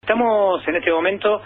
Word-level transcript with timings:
Estamos 0.00 0.66
en 0.66 0.76
este 0.76 0.90
momento 0.90 1.40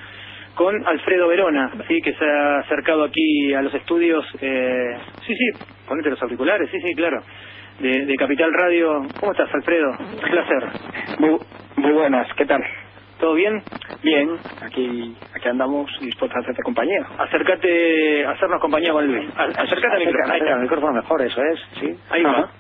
con 0.55 0.75
Alfredo 0.87 1.29
Verona, 1.29 1.71
¿sí? 1.87 2.01
que 2.03 2.13
se 2.15 2.25
ha 2.25 2.59
acercado 2.59 3.05
aquí 3.05 3.55
a 3.55 3.63
los 3.63 3.73
estudios. 3.75 4.25
Eh, 4.41 4.97
sí, 5.25 5.35
sí, 5.35 5.65
ponete 5.87 6.11
los 6.11 6.21
auriculares, 6.21 6.69
sí, 6.71 6.81
sí, 6.81 6.95
claro. 6.95 7.23
De, 7.79 8.17
Capital 8.17 8.53
Radio. 8.53 9.07
¿Cómo 9.21 9.33
estás, 9.33 9.49
Alfredo? 9.55 9.91
Un 9.91 10.31
placer. 10.31 11.21
Muy, 11.21 11.39
muy 11.77 11.93
buenas, 11.93 12.27
¿qué 12.37 12.45
tal? 12.45 12.61
¿Todo 13.21 13.35
bien? 13.35 13.63
Bien, 14.03 14.31
aquí 14.63 15.15
aquí 15.35 15.49
andamos 15.49 15.91
dispuestos 16.01 16.37
a 16.37 16.41
hacerte 16.41 16.63
compañía. 16.63 17.07
Acércate, 17.19 18.25
a 18.25 18.31
hacernos 18.31 18.61
compañía 18.61 18.93
con 18.93 19.07
Luis. 19.07 19.29
Acércate 19.37 19.95
al 19.95 20.07
micrófono. 20.07 20.33
Ahí 20.33 20.41
está, 20.41 20.55
el 20.55 20.63
micrófono 20.63 20.93
mejor, 20.95 21.23
eso 21.23 21.41
es, 21.43 21.61
¿sí? 21.81 21.95
Ahí 22.11 22.23
va. 22.23 22.51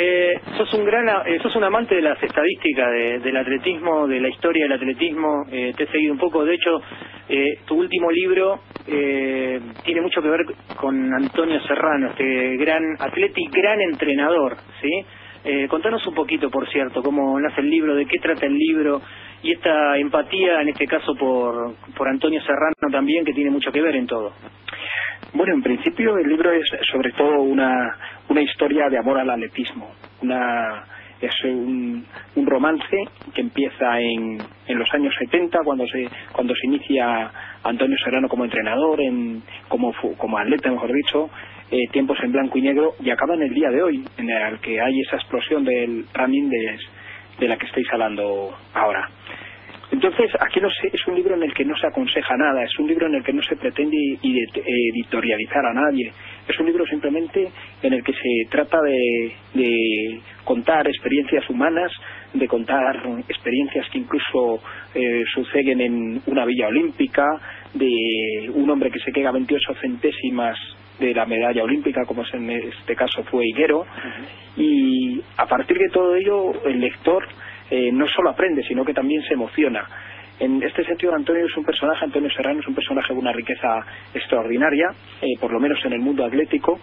Eh, 0.00 0.40
sos 0.56 0.72
un 0.74 0.84
gran, 0.84 1.08
eh, 1.26 1.40
sos 1.42 1.56
un 1.56 1.64
amante 1.64 1.96
de 1.96 2.02
las 2.02 2.22
estadísticas 2.22 2.88
del 3.20 3.36
atletismo, 3.36 4.06
de 4.06 4.20
la 4.20 4.28
historia 4.28 4.62
del 4.62 4.74
atletismo. 4.74 5.44
Eh, 5.50 5.72
te 5.76 5.84
he 5.84 5.86
seguido 5.88 6.12
un 6.12 6.20
poco. 6.20 6.44
De 6.44 6.54
hecho, 6.54 6.80
eh, 7.28 7.58
tu 7.66 7.74
último 7.74 8.08
libro 8.12 8.60
eh, 8.86 9.60
tiene 9.84 10.00
mucho 10.00 10.22
que 10.22 10.28
ver 10.28 10.46
con 10.76 11.12
Antonio 11.12 11.60
Serrano, 11.62 12.10
este 12.10 12.56
gran 12.58 12.84
atleta 13.00 13.34
y 13.40 13.48
gran 13.50 13.80
entrenador, 13.80 14.56
¿sí? 14.80 14.90
Contanos 15.68 16.06
un 16.06 16.14
poquito, 16.14 16.50
por 16.50 16.68
cierto, 16.68 17.02
cómo 17.02 17.40
nace 17.40 17.62
el 17.62 17.70
libro, 17.70 17.94
de 17.94 18.04
qué 18.04 18.18
trata 18.18 18.44
el 18.44 18.54
libro 18.54 19.00
y 19.42 19.52
esta 19.52 19.96
empatía, 19.96 20.60
en 20.60 20.68
este 20.68 20.86
caso 20.86 21.14
por, 21.14 21.74
por 21.96 22.06
Antonio 22.06 22.40
Serrano 22.42 22.74
también, 22.92 23.24
que 23.24 23.32
tiene 23.32 23.50
mucho 23.50 23.72
que 23.72 23.80
ver 23.80 23.96
en 23.96 24.06
todo. 24.06 24.32
Bueno, 25.32 25.54
en 25.54 25.62
principio 25.62 26.16
el 26.16 26.28
libro 26.28 26.50
es 26.52 26.66
sobre 26.90 27.12
todo 27.12 27.42
una, 27.42 27.96
una 28.28 28.40
historia 28.40 28.88
de 28.88 28.98
amor 28.98 29.18
al 29.18 29.30
atletismo, 29.30 29.90
una 30.22 30.84
es 31.20 31.44
un, 31.44 32.04
un 32.36 32.46
romance 32.46 32.96
que 33.34 33.40
empieza 33.40 34.00
en, 34.00 34.38
en 34.66 34.78
los 34.78 34.88
años 34.94 35.14
70 35.18 35.58
cuando 35.64 35.86
se 35.88 36.08
cuando 36.32 36.54
se 36.54 36.66
inicia 36.66 37.30
Antonio 37.64 37.96
Serrano 38.04 38.28
como 38.28 38.44
entrenador 38.44 39.00
en 39.00 39.42
como 39.68 39.92
como 40.16 40.38
atleta 40.38 40.70
mejor 40.70 40.92
dicho 40.92 41.28
eh, 41.70 41.88
tiempos 41.92 42.18
en 42.22 42.32
blanco 42.32 42.58
y 42.58 42.62
negro 42.62 42.94
y 43.00 43.10
acaba 43.10 43.34
en 43.34 43.42
el 43.42 43.52
día 43.52 43.70
de 43.70 43.82
hoy 43.82 44.04
en 44.16 44.30
el 44.30 44.60
que 44.60 44.80
hay 44.80 45.00
esa 45.00 45.16
explosión 45.16 45.64
del 45.64 46.06
running 46.14 46.48
de, 46.48 46.78
de 47.40 47.48
la 47.48 47.56
que 47.56 47.66
estáis 47.66 47.86
hablando 47.92 48.56
ahora 48.74 49.08
entonces, 50.00 50.30
aquí 50.38 50.60
no 50.60 50.68
es 50.68 51.06
un 51.08 51.16
libro 51.16 51.34
en 51.34 51.42
el 51.42 51.52
que 51.52 51.64
no 51.64 51.76
se 51.76 51.88
aconseja 51.88 52.36
nada, 52.36 52.62
es 52.62 52.78
un 52.78 52.86
libro 52.86 53.08
en 53.08 53.16
el 53.16 53.24
que 53.24 53.32
no 53.32 53.42
se 53.42 53.56
pretende 53.56 53.96
editorializar 54.22 55.66
a 55.66 55.74
nadie, 55.74 56.12
es 56.46 56.56
un 56.60 56.66
libro 56.66 56.86
simplemente 56.86 57.48
en 57.82 57.92
el 57.92 58.04
que 58.04 58.12
se 58.12 58.48
trata 58.48 58.78
de, 58.80 60.20
contar 60.44 60.86
experiencias 60.86 61.50
humanas, 61.50 61.90
de 62.32 62.46
contar 62.46 63.02
experiencias 63.28 63.88
que 63.90 63.98
incluso 63.98 64.62
eh, 64.94 65.24
suceden 65.34 65.80
en 65.80 66.22
una 66.26 66.44
villa 66.44 66.68
olímpica, 66.68 67.24
de 67.74 68.52
un 68.54 68.70
hombre 68.70 68.92
que 68.92 69.00
se 69.00 69.10
queda 69.10 69.32
28 69.32 69.74
centésimas 69.80 70.56
de 71.00 71.12
la 71.12 71.26
medalla 71.26 71.64
olímpica, 71.64 72.04
como 72.06 72.22
es 72.22 72.32
en 72.34 72.50
este 72.50 72.94
caso 72.94 73.24
fue 73.24 73.48
Higuero, 73.48 73.84
y 74.56 75.20
a 75.36 75.46
partir 75.46 75.76
de 75.76 75.88
todo 75.88 76.14
ello 76.14 76.52
el 76.66 76.78
lector 76.78 77.26
eh, 77.70 77.90
no 77.92 78.06
solo 78.08 78.30
aprende, 78.30 78.62
sino 78.64 78.84
que 78.84 78.94
también 78.94 79.22
se 79.22 79.34
emociona. 79.34 79.86
En 80.40 80.62
este 80.62 80.84
sentido, 80.84 81.14
Antonio 81.14 81.46
es 81.46 81.56
un 81.56 81.64
personaje, 81.64 82.04
Antonio 82.04 82.30
Serrano 82.30 82.60
es 82.60 82.68
un 82.68 82.74
personaje 82.74 83.12
de 83.12 83.18
una 83.18 83.32
riqueza 83.32 83.84
extraordinaria, 84.14 84.86
eh, 85.20 85.26
por 85.40 85.52
lo 85.52 85.58
menos 85.58 85.84
en 85.84 85.94
el 85.94 86.00
mundo 86.00 86.24
atlético, 86.24 86.78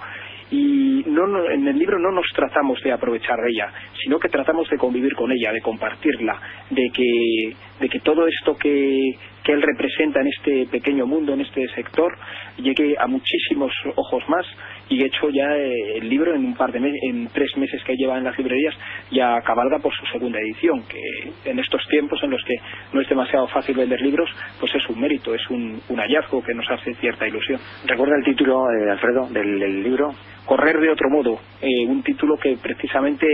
y 0.51 1.03
no, 1.07 1.50
en 1.50 1.68
el 1.68 1.78
libro 1.78 1.97
no 1.97 2.12
nos 2.12 2.28
tratamos 2.35 2.79
de 2.84 2.91
aprovechar 2.91 3.38
de 3.38 3.50
ella, 3.50 3.72
sino 4.03 4.19
que 4.19 4.29
tratamos 4.29 4.69
de 4.69 4.78
convivir 4.78 5.13
con 5.16 5.31
ella, 5.31 5.51
de 5.51 5.62
compartirla, 5.62 6.40
de 6.69 6.90
que, 6.94 7.56
de 7.79 7.90
que 7.90 8.00
todo 8.02 8.28
esto 8.28 8.56
que, 8.56 9.16
que 9.44 9.53
él 9.53 9.62
representa 9.62 10.22
en 10.22 10.28
este 10.28 10.66
pequeño 10.67 11.07
mundo, 11.07 11.34
en 11.34 11.41
este 11.41 11.67
sector, 11.69 12.16
llegue 12.57 12.96
a 13.00 13.07
muchísimos 13.07 13.72
ojos 13.96 14.23
más 14.28 14.46
y 14.90 14.97
de 14.97 15.06
hecho 15.06 15.29
ya 15.29 15.56
eh, 15.56 15.97
el 15.97 16.09
libro 16.09 16.35
en 16.35 16.46
un 16.46 16.56
par 16.56 16.72
de 16.72 16.79
en 16.79 17.28
tres 17.28 17.56
meses 17.57 17.81
que 17.84 17.96
lleva 17.96 18.17
en 18.17 18.23
las 18.23 18.38
librerías 18.38 18.75
ya 19.11 19.41
cabalga 19.41 19.79
por 19.79 19.93
su 19.93 20.05
segunda 20.07 20.39
edición 20.39 20.83
que 20.88 21.49
en 21.49 21.59
estos 21.59 21.85
tiempos 21.88 22.21
en 22.23 22.31
los 22.31 22.43
que 22.43 22.55
no 22.93 23.01
es 23.01 23.09
demasiado 23.09 23.47
fácil 23.47 23.77
vender 23.77 24.01
libros 24.01 24.29
pues 24.59 24.73
es 24.75 24.88
un 24.89 24.99
mérito 24.99 25.33
es 25.33 25.49
un, 25.49 25.81
hallazgo 25.95 26.43
que 26.43 26.53
nos 26.53 26.69
hace 26.69 26.93
cierta 26.95 27.27
ilusión 27.27 27.59
recuerda 27.85 28.16
el 28.17 28.23
título 28.23 28.66
eh, 28.71 28.91
Alfredo 28.91 29.27
del, 29.29 29.83
libro 29.83 30.13
correr 30.45 30.79
de 30.79 30.89
otro 30.89 31.09
modo 31.09 31.39
eh, 31.61 31.85
un 31.88 32.03
título 32.03 32.38
que 32.38 32.57
precisamente 32.61 33.27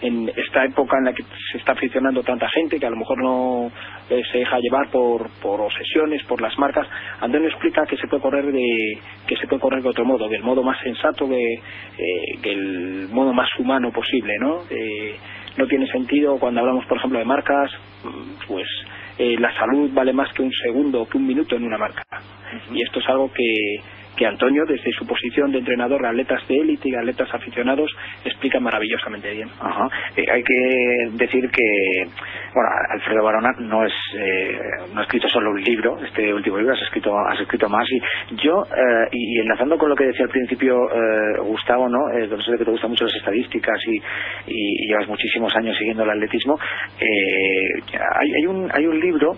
en 0.00 0.28
esta 0.28 0.64
época 0.64 0.98
en 0.98 1.04
la 1.06 1.12
que 1.12 1.24
se 1.52 1.58
está 1.58 1.72
aficionando 1.72 2.22
tanta 2.22 2.48
gente 2.50 2.78
que 2.78 2.86
a 2.86 2.90
lo 2.90 2.96
mejor 2.96 3.18
no 3.20 3.72
se 4.08 4.38
deja 4.38 4.58
llevar 4.60 4.90
por, 4.90 5.28
por 5.42 5.60
obsesiones, 5.60 6.22
por 6.24 6.40
las 6.40 6.56
marcas, 6.58 6.86
Antonio 7.20 7.48
explica 7.48 7.84
que 7.86 7.96
se 7.96 8.06
puede 8.06 8.22
correr 8.22 8.46
de 8.46 8.98
que 9.26 9.36
se 9.36 9.46
puede 9.46 9.60
correr 9.60 9.82
de 9.82 9.88
otro 9.88 10.04
modo, 10.04 10.28
del 10.28 10.42
modo 10.42 10.62
más 10.62 10.80
sensato, 10.82 11.28
que, 11.28 11.54
eh, 11.54 12.38
el 12.44 13.08
modo 13.10 13.32
más 13.32 13.48
humano 13.58 13.92
posible, 13.92 14.34
¿no? 14.40 14.62
Eh, 14.70 15.07
no 15.56 15.66
tiene 15.66 15.86
sentido 15.88 16.38
cuando 16.38 16.60
hablamos, 16.60 16.84
por 16.86 16.98
ejemplo, 16.98 17.18
de 17.18 17.24
marcas, 17.24 17.70
pues 18.46 18.66
eh, 19.18 19.36
la 19.38 19.52
salud 19.58 19.90
vale 19.92 20.12
más 20.12 20.32
que 20.32 20.42
un 20.42 20.52
segundo 20.52 21.02
o 21.02 21.08
que 21.08 21.18
un 21.18 21.26
minuto 21.26 21.56
en 21.56 21.64
una 21.64 21.78
marca. 21.78 22.04
Y 22.72 22.82
esto 22.82 23.00
es 23.00 23.08
algo 23.08 23.32
que, 23.32 23.80
que 24.18 24.26
Antonio, 24.26 24.64
desde 24.66 24.90
su 24.92 25.06
posición 25.06 25.52
de 25.52 25.58
entrenador 25.58 26.02
de 26.02 26.08
atletas 26.08 26.46
de 26.48 26.56
élite 26.56 26.88
y 26.88 26.94
atletas 26.94 27.32
aficionados, 27.32 27.90
explica 28.24 28.58
maravillosamente 28.58 29.32
bien. 29.32 29.48
Eh, 30.16 30.24
hay 30.30 30.42
que 30.42 31.10
decir 31.12 31.48
que, 31.50 31.62
bueno, 32.52 32.68
Alfredo 32.90 33.22
Barona 33.22 33.50
no 33.60 33.84
es 33.84 33.92
eh, 34.18 34.58
no 34.92 35.00
ha 35.00 35.04
escrito 35.04 35.28
solo 35.28 35.50
un 35.50 35.62
libro, 35.62 35.98
este 36.04 36.34
último 36.34 36.58
libro, 36.58 36.74
has 36.74 36.82
escrito 36.82 37.16
has 37.30 37.40
escrito 37.40 37.68
más 37.68 37.86
y 37.90 38.36
yo 38.42 38.62
eh, 38.64 39.08
y, 39.12 39.40
enlazando 39.40 39.78
con 39.78 39.88
lo 39.88 39.94
que 39.94 40.06
decía 40.06 40.24
al 40.24 40.30
principio 40.30 40.76
Gustavo, 41.44 41.88
¿no? 41.88 42.08
no 42.08 42.42
sé 42.42 42.52
que 42.58 42.64
te 42.64 42.70
gustan 42.70 42.90
mucho 42.90 43.04
las 43.04 43.14
estadísticas 43.14 43.78
y, 43.86 43.96
y, 44.46 44.88
llevas 44.88 45.06
muchísimos 45.06 45.54
años 45.54 45.76
siguiendo 45.78 46.02
el 46.02 46.10
atletismo, 46.10 46.58
hay, 46.98 48.34
hay 48.34 48.46
un 48.46 48.68
hay 48.72 48.86
un 48.86 48.98
libro 48.98 49.36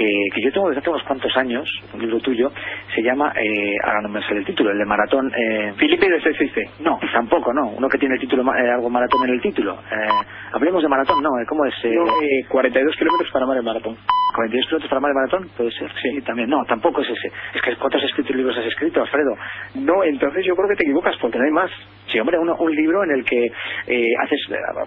que, 0.00 0.30
que 0.34 0.40
yo 0.40 0.50
tengo 0.50 0.68
desde 0.68 0.80
hace 0.80 0.90
unos 0.90 1.02
cuantos 1.02 1.36
años, 1.36 1.68
un 1.92 2.00
libro 2.00 2.18
tuyo, 2.20 2.50
se 2.94 3.02
llama 3.02 3.32
eh, 3.36 3.74
no 4.02 4.18
el 4.18 4.44
título, 4.46 4.70
el 4.70 4.78
de 4.78 4.86
maratón. 4.86 5.30
Eh, 5.36 5.74
Filipe 5.76 6.08
de 6.08 6.16
existe. 6.16 6.70
No, 6.80 6.98
tampoco, 7.12 7.52
no. 7.52 7.68
Uno 7.76 7.88
que 7.88 7.98
tiene 7.98 8.14
el 8.14 8.20
título, 8.20 8.42
eh, 8.54 8.70
algo 8.70 8.88
maratón 8.88 9.28
en 9.28 9.34
el 9.34 9.40
título. 9.42 9.74
Eh, 9.74 10.08
hablemos 10.52 10.82
de 10.82 10.88
maratón, 10.88 11.22
no, 11.22 11.38
eh, 11.38 11.44
¿cómo 11.46 11.66
es? 11.66 11.74
Eh, 11.84 12.46
42 12.48 12.96
kilómetros 12.96 13.30
para 13.30 13.44
mar 13.44 13.58
el 13.58 13.62
maratón. 13.62 13.96
42 14.34 14.66
kilómetros 14.66 14.88
para 14.88 15.00
mar 15.00 15.10
el 15.10 15.14
maratón, 15.16 15.50
puede 15.56 15.70
ser. 15.72 15.90
Sí, 16.00 16.22
también. 16.22 16.48
No, 16.48 16.64
tampoco 16.64 17.02
es 17.02 17.10
ese. 17.10 17.28
Es 17.54 17.60
que 17.60 17.76
¿cuántos 17.76 18.02
escritos 18.04 18.34
libros 18.34 18.56
has 18.56 18.64
escrito, 18.64 19.02
Alfredo? 19.02 19.36
No, 19.74 20.02
entonces 20.02 20.46
yo 20.46 20.54
creo 20.56 20.68
que 20.68 20.76
te 20.76 20.84
equivocas 20.84 21.16
porque 21.20 21.38
no 21.38 21.44
hay 21.44 21.50
más. 21.50 21.70
Sí, 22.06 22.18
hombre, 22.18 22.38
un 22.38 22.74
libro 22.74 23.04
en 23.04 23.12
el 23.12 23.24
que 23.24 23.46
eh, 23.86 24.06
haces, 24.20 24.40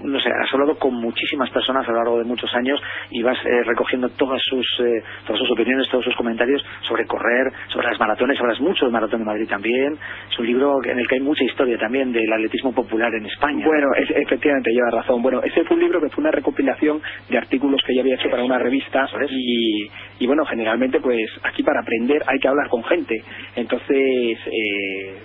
no 0.03 0.19
sé, 0.19 0.29
has 0.29 0.53
hablado 0.53 0.77
con 0.77 0.95
muchísimas 0.95 1.49
personas 1.51 1.87
a 1.87 1.91
lo 1.91 1.97
largo 1.97 2.17
de 2.17 2.25
muchos 2.25 2.53
años 2.53 2.81
y 3.11 3.23
vas 3.23 3.37
eh, 3.45 3.63
recogiendo 3.63 4.09
todas 4.09 4.41
sus, 4.43 4.65
eh, 4.81 5.02
todas 5.25 5.39
sus 5.39 5.51
opiniones, 5.51 5.87
todos 5.89 6.03
sus 6.03 6.15
comentarios 6.15 6.63
sobre 6.87 7.05
correr, 7.05 7.51
sobre 7.69 7.87
las 7.87 7.99
maratones, 7.99 8.39
hablas 8.39 8.59
mucho 8.59 8.85
del 8.85 8.93
Maratón 8.93 9.19
de 9.19 9.25
Madrid 9.25 9.47
también. 9.47 9.97
Es 10.29 10.39
un 10.39 10.45
libro 10.45 10.83
en 10.83 10.99
el 10.99 11.07
que 11.07 11.15
hay 11.15 11.21
mucha 11.21 11.43
historia 11.43 11.77
también 11.77 12.11
del 12.11 12.31
atletismo 12.31 12.73
popular 12.73 13.13
en 13.13 13.25
España. 13.25 13.65
Bueno, 13.65 13.87
es, 13.95 14.09
efectivamente, 14.09 14.71
lleva 14.71 15.01
razón. 15.01 15.21
Bueno, 15.21 15.41
ese 15.43 15.63
fue 15.63 15.75
un 15.75 15.83
libro 15.83 16.01
que 16.01 16.09
fue 16.09 16.21
una 16.21 16.31
recopilación 16.31 17.01
de 17.29 17.37
artículos 17.37 17.81
que 17.85 17.95
yo 17.95 18.01
había 18.01 18.15
hecho 18.15 18.29
para 18.29 18.43
una 18.43 18.59
revista 18.59 19.07
y, 19.29 19.89
y 20.19 20.27
bueno, 20.27 20.45
generalmente 20.45 20.99
pues 20.99 21.29
aquí 21.43 21.63
para 21.63 21.81
aprender 21.81 22.21
hay 22.27 22.39
que 22.39 22.47
hablar 22.47 22.69
con 22.69 22.83
gente. 22.83 23.23
Entonces, 23.55 24.37
eh, 24.45 25.21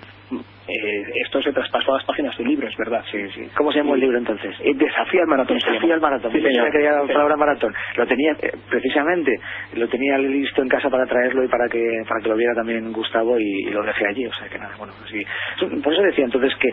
eh, 0.69 1.03
esto 1.25 1.41
se 1.41 1.51
traspasó 1.51 1.93
a 1.93 1.97
las 1.97 2.05
páginas 2.05 2.37
de 2.37 2.43
un 2.43 2.49
libro, 2.49 2.67
es 2.67 2.77
verdad. 2.77 3.03
Sí, 3.11 3.17
sí. 3.33 3.49
¿Cómo 3.55 3.71
se 3.71 3.79
llamó 3.79 3.95
el 3.95 4.01
libro 4.01 4.17
entonces? 4.17 4.55
Eh, 4.61 4.73
Desafía 4.75 5.21
al 5.21 5.27
maratón. 5.27 5.57
Desafía 5.57 5.93
al 5.93 6.01
maratón. 6.01 6.31
Sí, 6.31 6.41
señor. 6.41 6.71
quería 6.71 6.91
la 6.91 7.07
palabra 7.07 7.35
maratón. 7.35 7.73
Lo 7.95 8.05
tenía, 8.05 8.31
eh, 8.41 8.51
precisamente, 8.69 9.39
lo 9.73 9.87
tenía 9.87 10.17
listo 10.17 10.61
en 10.61 10.69
casa 10.69 10.89
para 10.89 11.05
traerlo 11.05 11.43
y 11.43 11.47
para 11.47 11.67
que 11.67 12.03
para 12.07 12.21
que 12.21 12.29
lo 12.29 12.35
viera 12.35 12.53
también 12.53 12.91
Gustavo 12.91 13.39
y, 13.39 13.63
lo 13.71 13.83
dejé 13.83 14.07
allí. 14.07 14.25
O 14.25 14.33
sea 14.33 14.47
que 14.47 14.57
nada, 14.57 14.75
bueno, 14.77 14.93
sí. 15.09 15.23
Por 15.81 15.93
eso 15.93 16.01
decía 16.01 16.25
entonces 16.25 16.53
que 16.59 16.69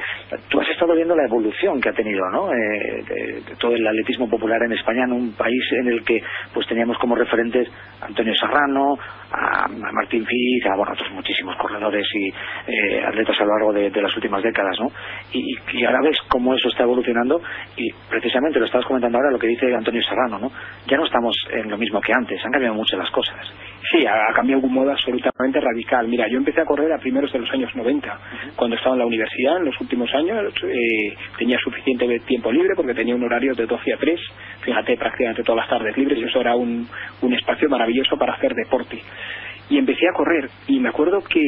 tú 0.48 0.60
has 0.60 0.68
estado 0.68 0.94
viendo 0.94 1.16
la 1.16 1.24
evolución 1.24 1.80
que 1.80 1.88
ha 1.88 1.92
tenido, 1.92 2.28
¿no? 2.30 2.52
Eh, 2.52 3.04
de, 3.08 3.42
todo 3.58 3.74
el 3.74 3.86
atletismo 3.86 4.28
popular 4.28 4.62
en 4.62 4.72
España, 4.72 5.04
en 5.04 5.12
un 5.12 5.32
país 5.32 5.62
en 5.72 5.88
el 5.88 6.04
que 6.04 6.22
pues 6.52 6.66
teníamos 6.66 6.98
como 6.98 7.14
referentes 7.14 7.68
a 8.00 8.06
Antonio 8.06 8.34
Serrano, 8.34 8.98
a, 9.32 9.68
Martín 9.68 10.24
Fitz, 10.26 10.66
a 10.66 10.76
bueno, 10.76 10.92
otros 10.92 11.10
muchísimos 11.12 11.56
corredores 11.56 12.06
y 12.14 12.28
eh, 12.28 13.04
atletas 13.04 13.40
a 13.40 13.44
lo 13.44 13.50
largo 13.52 13.72
de, 13.72 13.85
las 13.94 14.14
últimas 14.14 14.42
décadas, 14.42 14.78
¿no? 14.80 14.90
Y, 15.32 15.56
y, 15.72 15.84
ahora 15.84 16.00
ves 16.02 16.16
cómo 16.28 16.54
eso 16.54 16.68
está 16.68 16.84
evolucionando 16.84 17.40
y 17.76 17.90
precisamente 18.08 18.58
lo 18.58 18.66
estabas 18.66 18.86
comentando 18.86 19.18
ahora 19.18 19.30
lo 19.30 19.38
que 19.38 19.46
dice 19.46 19.74
Antonio 19.74 20.02
Serrano, 20.02 20.38
¿no? 20.38 20.52
Ya 20.86 20.96
no 20.96 21.04
estamos 21.04 21.36
en 21.50 21.70
lo 21.70 21.78
mismo 21.78 22.00
que 22.00 22.12
antes, 22.12 22.44
han 22.44 22.52
cambiado 22.52 22.74
mucho 22.74 22.96
las 22.96 23.10
cosas. 23.10 23.46
Sí, 23.90 24.04
ha, 24.04 24.32
cambiado 24.34 24.62
de 24.62 24.66
un 24.66 24.74
modo 24.74 24.90
absolutamente 24.90 25.60
radical. 25.60 26.08
Mira, 26.08 26.26
yo 26.28 26.38
empecé 26.38 26.60
a 26.60 26.64
correr 26.64 26.92
a 26.92 26.98
primeros 26.98 27.32
de 27.32 27.38
los 27.38 27.50
años 27.52 27.74
90, 27.74 28.18
cuando 28.56 28.76
estaba 28.76 28.94
en 28.96 29.00
la 29.00 29.06
universidad, 29.06 29.58
en 29.58 29.66
los 29.66 29.80
últimos 29.80 30.12
años, 30.14 30.52
eh, 30.64 31.14
tenía 31.38 31.58
suficiente 31.58 32.20
tiempo 32.20 32.50
libre 32.50 32.74
porque 32.74 32.94
tenía 32.94 33.14
un 33.14 33.22
horario 33.22 33.54
de 33.54 33.66
12 33.66 33.92
a 33.92 33.96
3, 33.96 34.20
fíjate, 34.62 34.96
prácticamente 34.96 35.42
todas 35.44 35.62
las 35.62 35.68
tardes 35.68 35.96
libres, 35.96 36.18
y 36.18 36.24
eso 36.24 36.40
era 36.40 36.56
un, 36.56 36.88
un 37.22 37.34
espacio 37.34 37.68
maravilloso 37.68 38.16
para 38.16 38.34
hacer 38.34 38.54
deporte 38.54 39.00
y 39.68 39.78
empecé 39.78 40.08
a 40.08 40.12
correr. 40.12 40.48
Y 40.68 40.78
me 40.78 40.88
acuerdo 40.88 41.20
que, 41.22 41.42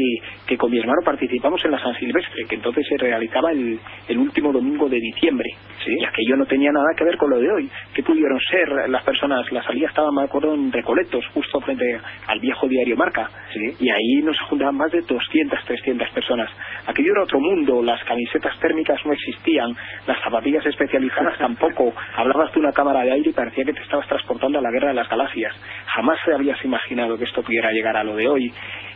que 0.46 0.56
con 0.56 0.70
mi 0.70 0.78
hermano 0.78 1.02
participamos 1.04 1.64
en 1.64 1.70
la 1.70 1.78
San 1.78 1.94
Silvestre 1.96 2.44
que 2.48 2.56
entonces 2.56 2.84
se 2.88 2.96
realizaba 2.96 3.52
el, 3.52 3.78
el 4.08 4.18
último 4.18 4.52
domingo 4.52 4.88
de 4.88 4.98
diciembre. 5.00 5.48
¿sí? 5.84 5.94
y 5.98 6.04
aquello 6.04 6.36
no 6.36 6.46
tenía 6.46 6.72
nada 6.72 6.88
que 6.96 7.04
ver 7.04 7.16
con 7.16 7.30
lo 7.30 7.38
de 7.38 7.50
hoy. 7.50 7.70
Que 7.94 8.02
pudieron 8.02 8.38
ser 8.50 8.88
las 8.88 9.02
personas 9.04 9.50
la 9.52 9.62
salida 9.62 9.88
estaba 9.88 10.10
me 10.12 10.24
acuerdo 10.24 10.54
en 10.54 10.72
Recoletos 10.72 11.24
justo 11.34 11.60
frente 11.60 11.84
al 12.26 12.40
viejo 12.40 12.66
diario 12.68 12.96
Marca. 12.96 13.30
¿sí? 13.52 13.76
y 13.80 13.90
ahí 13.90 14.22
nos 14.22 14.38
juntaban 14.48 14.76
más 14.76 14.90
de 14.92 15.02
200 15.02 15.64
300 15.64 16.10
personas. 16.10 16.50
Aquello 16.86 17.12
era 17.12 17.22
otro 17.22 17.40
mundo. 17.40 17.82
Las 17.82 18.02
camisetas 18.04 18.58
térmicas 18.58 19.00
no 19.04 19.12
existían. 19.12 19.74
Las 20.06 20.20
zapatillas 20.22 20.64
especializadas 20.66 21.38
tampoco. 21.38 21.92
Hablabas 22.16 22.52
de 22.52 22.60
una 22.60 22.72
cámara 22.72 23.02
de 23.02 23.12
aire 23.12 23.30
y 23.30 23.32
parecía 23.32 23.64
que 23.64 23.72
te 23.72 23.82
estabas 23.82 24.06
transportando 24.08 24.58
a 24.58 24.62
la 24.62 24.70
guerra 24.70 24.88
de 24.88 24.94
las 24.94 25.08
galaxias. 25.08 25.54
Jamás 25.86 26.18
te 26.24 26.34
habías 26.34 26.62
imaginado 26.64 27.16
que 27.18 27.24
esto 27.24 27.42
pudiera 27.42 27.70
llegar 27.72 27.96
a 27.96 28.04
de 28.14 28.28
hoy 28.28 28.52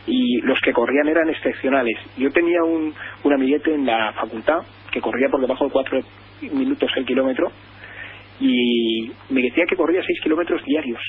y 0.07 0.41
los 0.41 0.59
que 0.61 0.73
corrían 0.73 1.07
eran 1.07 1.29
excepcionales. 1.29 1.97
Yo 2.17 2.31
tenía 2.31 2.63
un, 2.63 2.93
un 3.23 3.33
amiguete 3.33 3.73
en 3.73 3.85
la 3.85 4.13
facultad 4.13 4.63
que 4.91 5.01
corría 5.01 5.29
por 5.29 5.41
debajo 5.41 5.65
de 5.65 5.71
cuatro 5.71 6.01
minutos 6.51 6.91
el 6.95 7.05
kilómetro 7.05 7.51
y 8.39 9.11
me 9.29 9.41
decía 9.41 9.65
que 9.67 9.75
corría 9.75 10.01
seis 10.05 10.19
kilómetros 10.21 10.63
diarios. 10.65 11.01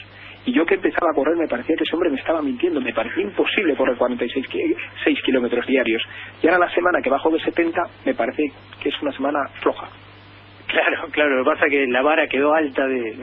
Y 0.47 0.53
yo 0.53 0.67
que 0.67 0.75
empezaba 0.75 1.11
a 1.11 1.15
correr 1.15 1.37
me 1.37 1.49
parecía 1.49 1.75
que 1.77 1.85
ese 1.85 1.95
hombre 1.95 2.11
me 2.11 2.19
estaba 2.19 2.43
mintiendo, 2.43 2.81
me 2.81 2.93
parecía 2.93 3.23
imposible 3.23 3.77
correr 3.77 3.97
46 3.97 4.47
6 5.05 5.23
kilómetros 5.23 5.67
diarios. 5.67 6.03
Y 6.43 6.47
ahora 6.47 6.67
la 6.67 6.75
semana 6.75 7.01
que 7.03 7.11
bajo 7.11 7.31
de 7.31 7.41
70 7.41 7.83
me 8.05 8.15
parece 8.15 8.53
que 8.81 8.91
es 8.91 9.03
una 9.03 9.13
semana 9.13 9.39
floja. 9.63 9.89
Claro, 10.87 11.09
claro, 11.11 11.37
lo 11.37 11.45
que 11.45 11.51
pasa 11.51 11.67
es 11.67 11.71
que 11.71 11.87
la 11.87 12.03
vara 12.03 12.27
quedó 12.27 12.53
alta 12.53 12.87
de, 12.87 13.17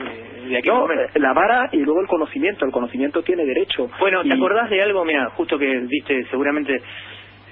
de, 0.48 0.56
aquel 0.56 0.72
no, 0.72 0.88
la 1.14 1.32
vara 1.32 1.68
y 1.70 1.78
luego 1.78 2.00
el 2.00 2.08
conocimiento, 2.08 2.64
el 2.64 2.72
conocimiento 2.72 3.22
tiene 3.22 3.44
derecho. 3.44 3.88
Bueno, 4.00 4.22
¿te 4.24 4.32
acordás 4.32 4.68
de 4.68 4.82
algo, 4.82 5.04
mira, 5.04 5.30
justo 5.30 5.58
que 5.58 5.78
viste 5.86 6.24
seguramente 6.30 6.80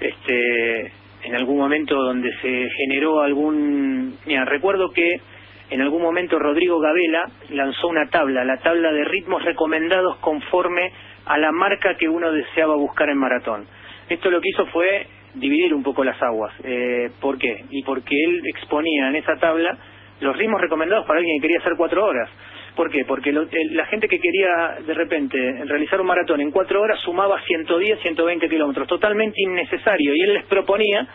este 0.01 0.91
en 1.23 1.35
algún 1.35 1.57
momento 1.57 1.95
donde 1.95 2.31
se 2.41 2.69
generó 2.77 3.21
algún... 3.21 4.17
Mira, 4.25 4.43
recuerdo 4.45 4.91
que 4.91 5.21
en 5.69 5.81
algún 5.81 6.01
momento 6.01 6.39
Rodrigo 6.39 6.79
Gabela 6.79 7.29
lanzó 7.51 7.87
una 7.87 8.09
tabla, 8.09 8.43
la 8.43 8.57
tabla 8.57 8.91
de 8.91 9.05
ritmos 9.05 9.45
recomendados 9.45 10.17
conforme 10.17 10.91
a 11.25 11.37
la 11.37 11.51
marca 11.51 11.95
que 11.95 12.09
uno 12.09 12.31
deseaba 12.31 12.75
buscar 12.75 13.09
en 13.09 13.17
maratón. 13.17 13.65
Esto 14.09 14.29
lo 14.29 14.41
que 14.41 14.49
hizo 14.49 14.65
fue 14.67 15.07
dividir 15.35 15.73
un 15.73 15.83
poco 15.83 16.03
las 16.03 16.21
aguas. 16.21 16.53
Eh, 16.63 17.11
¿Por 17.21 17.37
qué? 17.37 17.65
Y 17.69 17.83
porque 17.83 18.15
él 18.25 18.41
exponía 18.47 19.09
en 19.09 19.15
esa 19.15 19.35
tabla 19.35 19.77
los 20.21 20.37
ritmos 20.37 20.61
recomendados 20.61 21.05
para 21.05 21.19
alguien 21.19 21.37
que 21.37 21.47
quería 21.47 21.59
hacer 21.59 21.73
cuatro 21.75 22.05
horas. 22.05 22.29
¿Por 22.75 22.89
qué? 22.89 23.03
Porque 23.05 23.33
la 23.33 23.85
gente 23.87 24.07
que 24.07 24.19
quería 24.19 24.77
de 24.85 24.93
repente 24.93 25.37
realizar 25.65 25.99
un 25.99 26.07
maratón 26.07 26.39
en 26.39 26.51
cuatro 26.51 26.81
horas 26.81 26.99
sumaba 27.01 27.41
110, 27.41 27.99
120 28.01 28.47
kilómetros, 28.47 28.87
totalmente 28.87 29.35
innecesario, 29.41 30.15
y 30.15 30.21
él 30.21 30.33
les 30.35 30.45
proponía 30.45 31.05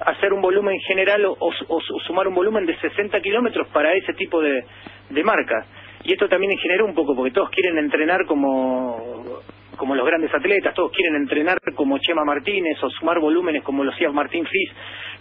hacer 0.00 0.32
un 0.32 0.40
volumen 0.40 0.76
general 0.80 1.24
o, 1.26 1.52
sumar 2.06 2.26
un 2.26 2.34
volumen 2.34 2.66
de 2.66 2.76
60 2.76 3.20
kilómetros 3.20 3.68
para 3.68 3.92
ese 3.94 4.12
tipo 4.14 4.40
de, 4.40 4.64
de 5.10 5.22
marcas. 5.22 5.66
Y 6.02 6.12
esto 6.12 6.28
también 6.28 6.58
generó 6.58 6.84
un 6.84 6.94
poco, 6.94 7.14
porque 7.14 7.30
todos 7.30 7.50
quieren 7.50 7.78
entrenar 7.78 8.26
como 8.26 9.40
como 9.76 9.94
los 9.94 10.06
grandes 10.06 10.32
atletas, 10.34 10.74
todos 10.74 10.92
quieren 10.92 11.16
entrenar 11.16 11.58
como 11.74 11.98
Chema 11.98 12.24
Martínez 12.24 12.82
o 12.82 12.90
sumar 12.90 13.20
volúmenes 13.20 13.62
como 13.62 13.84
lo 13.84 13.92
hacía 13.92 14.10
Martín 14.10 14.46
Fis 14.46 14.70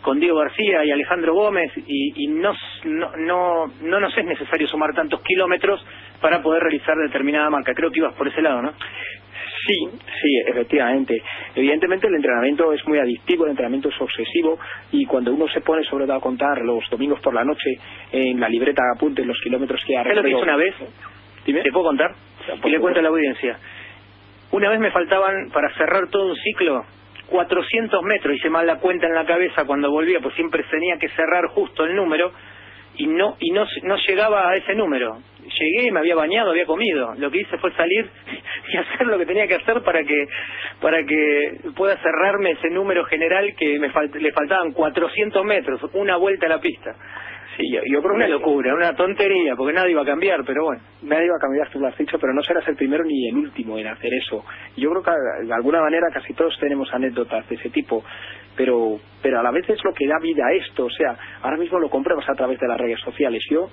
con 0.01 0.19
Diego 0.19 0.37
García 0.37 0.85
y 0.85 0.91
Alejandro 0.91 1.33
Gómez 1.33 1.71
y, 1.87 2.27
no, 2.27 2.53
no, 2.85 3.67
no, 3.81 3.99
nos 3.99 4.17
es 4.17 4.25
necesario 4.25 4.67
sumar 4.67 4.93
tantos 4.93 5.21
kilómetros 5.21 5.83
para 6.21 6.41
poder 6.41 6.61
realizar 6.61 6.95
determinada 6.97 7.49
marca. 7.49 7.73
Creo 7.73 7.89
que 7.89 7.99
ibas 7.99 8.13
por 8.15 8.27
ese 8.27 8.41
lado, 8.41 8.61
¿no? 8.61 8.73
Sí, 9.65 9.75
sí, 10.21 10.37
efectivamente. 10.45 11.21
Evidentemente 11.55 12.07
el 12.07 12.15
entrenamiento 12.15 12.73
es 12.73 12.85
muy 12.85 12.99
adictivo, 12.99 13.45
el 13.45 13.51
entrenamiento 13.51 13.89
es 13.89 14.01
obsesivo 14.01 14.59
y 14.91 15.05
cuando 15.05 15.33
uno 15.33 15.47
se 15.47 15.61
pone 15.61 15.83
sobre 15.85 16.05
todo 16.05 16.17
a 16.17 16.21
contar 16.21 16.61
los 16.63 16.83
domingos 16.89 17.21
por 17.21 17.33
la 17.33 17.45
noche 17.45 17.69
en 18.11 18.39
la 18.41 18.49
libreta 18.49 18.81
de 18.83 18.97
apuntes 18.97 19.25
los 19.25 19.39
kilómetros 19.41 19.81
que 19.87 19.97
ha 19.97 20.03
recorrido... 20.03 20.21
lo 20.21 20.29
que 20.29 20.35
hice 20.35 20.43
una 20.43 20.57
vez? 20.57 21.63
¿Te 21.63 21.71
puedo 21.71 21.85
contar? 21.85 22.11
Y 22.63 22.69
le 22.69 22.79
cuento 22.79 22.99
a 22.99 23.03
la 23.03 23.09
audiencia. 23.09 23.57
Una 24.53 24.69
vez 24.69 24.79
me 24.79 24.91
faltaban 24.91 25.49
para 25.49 25.73
cerrar 25.73 26.09
todo 26.09 26.27
un 26.27 26.35
ciclo 26.35 26.85
400 27.31 28.03
metros, 28.03 28.35
hice 28.35 28.51
mal 28.51 28.67
la 28.67 28.75
cuenta 28.75 29.07
en 29.07 29.15
la 29.15 29.25
cabeza 29.25 29.65
cuando 29.65 29.89
volvía, 29.89 30.19
pues 30.19 30.35
siempre 30.35 30.63
tenía 30.69 30.99
que 30.99 31.09
cerrar 31.09 31.47
justo 31.47 31.85
el 31.85 31.95
número 31.95 32.31
y 32.95 33.07
no 33.07 33.35
y 33.39 33.49
no, 33.49 33.65
no 33.81 33.97
llegaba 34.07 34.47
a 34.47 34.55
ese 34.55 34.75
número. 34.75 35.17
Llegué, 35.59 35.91
me 35.91 35.99
había 35.99 36.15
bañado, 36.15 36.51
había 36.51 36.65
comido. 36.65 37.13
Lo 37.17 37.29
que 37.31 37.39
hice 37.39 37.57
fue 37.57 37.71
salir 37.73 38.09
y 38.73 38.77
hacer 38.77 39.07
lo 39.07 39.17
que 39.17 39.25
tenía 39.25 39.47
que 39.47 39.55
hacer 39.55 39.81
para 39.81 40.03
que 40.03 40.27
para 40.81 41.03
que 41.03 41.59
pueda 41.75 41.97
cerrarme 41.97 42.51
ese 42.51 42.69
número 42.69 43.05
general 43.05 43.55
que 43.57 43.79
me 43.79 43.89
le 44.19 44.31
faltaban 44.31 44.71
400 44.73 45.45
metros, 45.45 45.81
una 45.93 46.17
vuelta 46.17 46.45
a 46.47 46.49
la 46.49 46.59
pista. 46.59 46.95
Sí, 47.57 47.71
yo, 47.71 47.81
yo 47.85 48.01
creo 48.01 48.15
una 48.15 48.27
locura, 48.27 48.73
una 48.73 48.95
tontería, 48.95 49.55
porque 49.55 49.73
nadie 49.73 49.91
iba 49.91 50.01
a 50.01 50.05
cambiar, 50.05 50.43
pero 50.43 50.63
bueno. 50.63 50.81
Nadie 51.03 51.25
iba 51.25 51.35
a 51.35 51.39
cambiar, 51.39 51.69
tú 51.69 51.79
lo 51.79 51.87
has 51.87 51.97
dicho, 51.97 52.17
pero 52.19 52.33
no 52.33 52.41
serás 52.41 52.67
el 52.67 52.75
primero 52.75 53.03
ni 53.03 53.29
el 53.29 53.37
último 53.37 53.77
en 53.77 53.87
hacer 53.87 54.11
eso. 54.13 54.43
Yo 54.75 54.89
creo 54.89 55.03
que 55.03 55.45
de 55.45 55.53
alguna 55.53 55.81
manera 55.81 56.07
casi 56.11 56.33
todos 56.33 56.57
tenemos 56.59 56.91
anécdotas 56.93 57.47
de 57.47 57.55
ese 57.55 57.69
tipo, 57.69 58.03
pero 58.55 58.99
pero 59.21 59.39
a 59.39 59.43
la 59.43 59.51
vez 59.51 59.69
es 59.69 59.83
lo 59.83 59.93
que 59.93 60.07
da 60.07 60.17
vida 60.19 60.45
a 60.47 60.53
esto. 60.53 60.85
O 60.85 60.89
sea, 60.89 61.15
ahora 61.41 61.57
mismo 61.57 61.79
lo 61.79 61.89
compruebas 61.89 62.27
a 62.27 62.33
través 62.33 62.59
de 62.59 62.67
las 62.67 62.77
redes 62.77 62.99
sociales. 63.01 63.43
Yo 63.49 63.69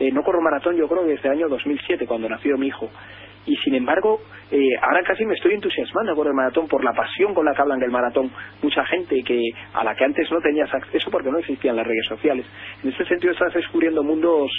eh, 0.00 0.10
no 0.12 0.22
corro 0.22 0.40
maratón, 0.40 0.76
yo 0.76 0.88
creo, 0.88 1.04
desde 1.04 1.28
el 1.28 1.38
año 1.38 1.48
2007, 1.48 2.06
cuando 2.06 2.28
nació 2.28 2.56
mi 2.58 2.68
hijo. 2.68 2.90
Y 3.44 3.56
sin 3.56 3.74
embargo 3.74 4.20
eh, 4.52 4.76
ahora 4.82 5.02
casi 5.02 5.24
me 5.24 5.32
estoy 5.32 5.54
entusiasmando 5.54 6.14
con 6.14 6.26
el 6.26 6.34
maratón 6.34 6.68
por 6.68 6.84
la 6.84 6.92
pasión 6.92 7.32
con 7.32 7.46
la 7.46 7.54
que 7.54 7.62
hablan 7.62 7.80
del 7.80 7.90
maratón. 7.90 8.30
Mucha 8.60 8.84
gente 8.84 9.22
que 9.24 9.40
a 9.72 9.82
la 9.82 9.94
que 9.94 10.04
antes 10.04 10.30
no 10.30 10.42
tenías 10.42 10.72
acceso 10.74 11.10
porque 11.10 11.30
no 11.30 11.38
existían 11.38 11.74
las 11.74 11.86
redes 11.86 12.04
sociales. 12.06 12.44
En 12.84 12.90
ese 12.90 13.02
sentido 13.06 13.32
estás 13.32 13.54
descubriendo 13.54 14.02
mundos 14.02 14.50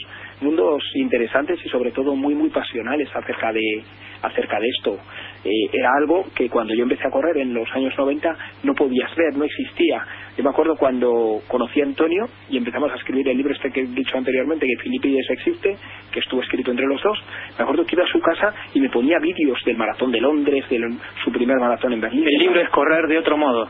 mundos 0.42 0.84
interesantes 0.96 1.64
y 1.64 1.70
sobre 1.70 1.92
todo 1.92 2.16
muy 2.16 2.34
muy 2.34 2.50
pasionales 2.50 3.08
acerca 3.16 3.54
de 3.54 3.84
acerca 4.24 4.60
de 4.60 4.68
esto 4.68 4.98
eh, 5.44 5.70
era 5.72 5.90
algo 5.98 6.26
que 6.36 6.50
cuando 6.50 6.74
yo 6.74 6.84
empecé 6.84 7.08
a 7.08 7.12
correr 7.12 7.38
en 7.38 7.54
los 7.54 7.70
años 7.74 7.94
90 7.98 8.38
no 8.64 8.74
podías 8.74 9.14
ver 9.16 9.36
no 9.36 9.44
existía 9.44 10.06
yo 10.38 10.44
me 10.44 10.50
acuerdo 10.50 10.76
cuando 10.76 11.42
conocí 11.48 11.82
a 11.82 11.86
Antonio 11.86 12.26
y 12.50 12.58
empezamos 12.58 12.92
a 12.92 12.96
escribir 12.96 13.28
el 13.30 13.38
libro 13.38 13.54
este 13.54 13.72
que 13.72 13.82
he 13.82 13.86
dicho 13.88 14.18
anteriormente 14.18 14.66
que 14.66 14.82
Filipides 14.82 15.30
existe 15.30 15.78
que 16.12 16.20
estuvo 16.20 16.42
escrito 16.42 16.72
entre 16.72 16.88
los 16.88 17.02
dos 17.02 17.18
me 17.58 17.64
acuerdo 17.64 17.86
que 17.86 17.96
iba 17.96 18.04
a 18.04 18.08
su 18.08 18.20
casa 18.20 18.54
y 18.74 18.80
me 18.80 18.90
ponía 18.90 19.20
vídeos 19.20 19.60
del 19.66 19.78
maratón 19.78 20.12
de 20.12 20.22
Londres, 20.22 20.66
de 20.70 20.80
su 21.24 21.32
primer 21.32 21.58
maratón 21.58 21.94
en 21.94 22.02
Berlín. 22.02 22.26
El 22.28 22.40
libro 22.40 22.62
es 22.62 22.70
Correr 22.70 23.08
de 23.08 23.18
otro 23.18 23.38
modo. 23.38 23.68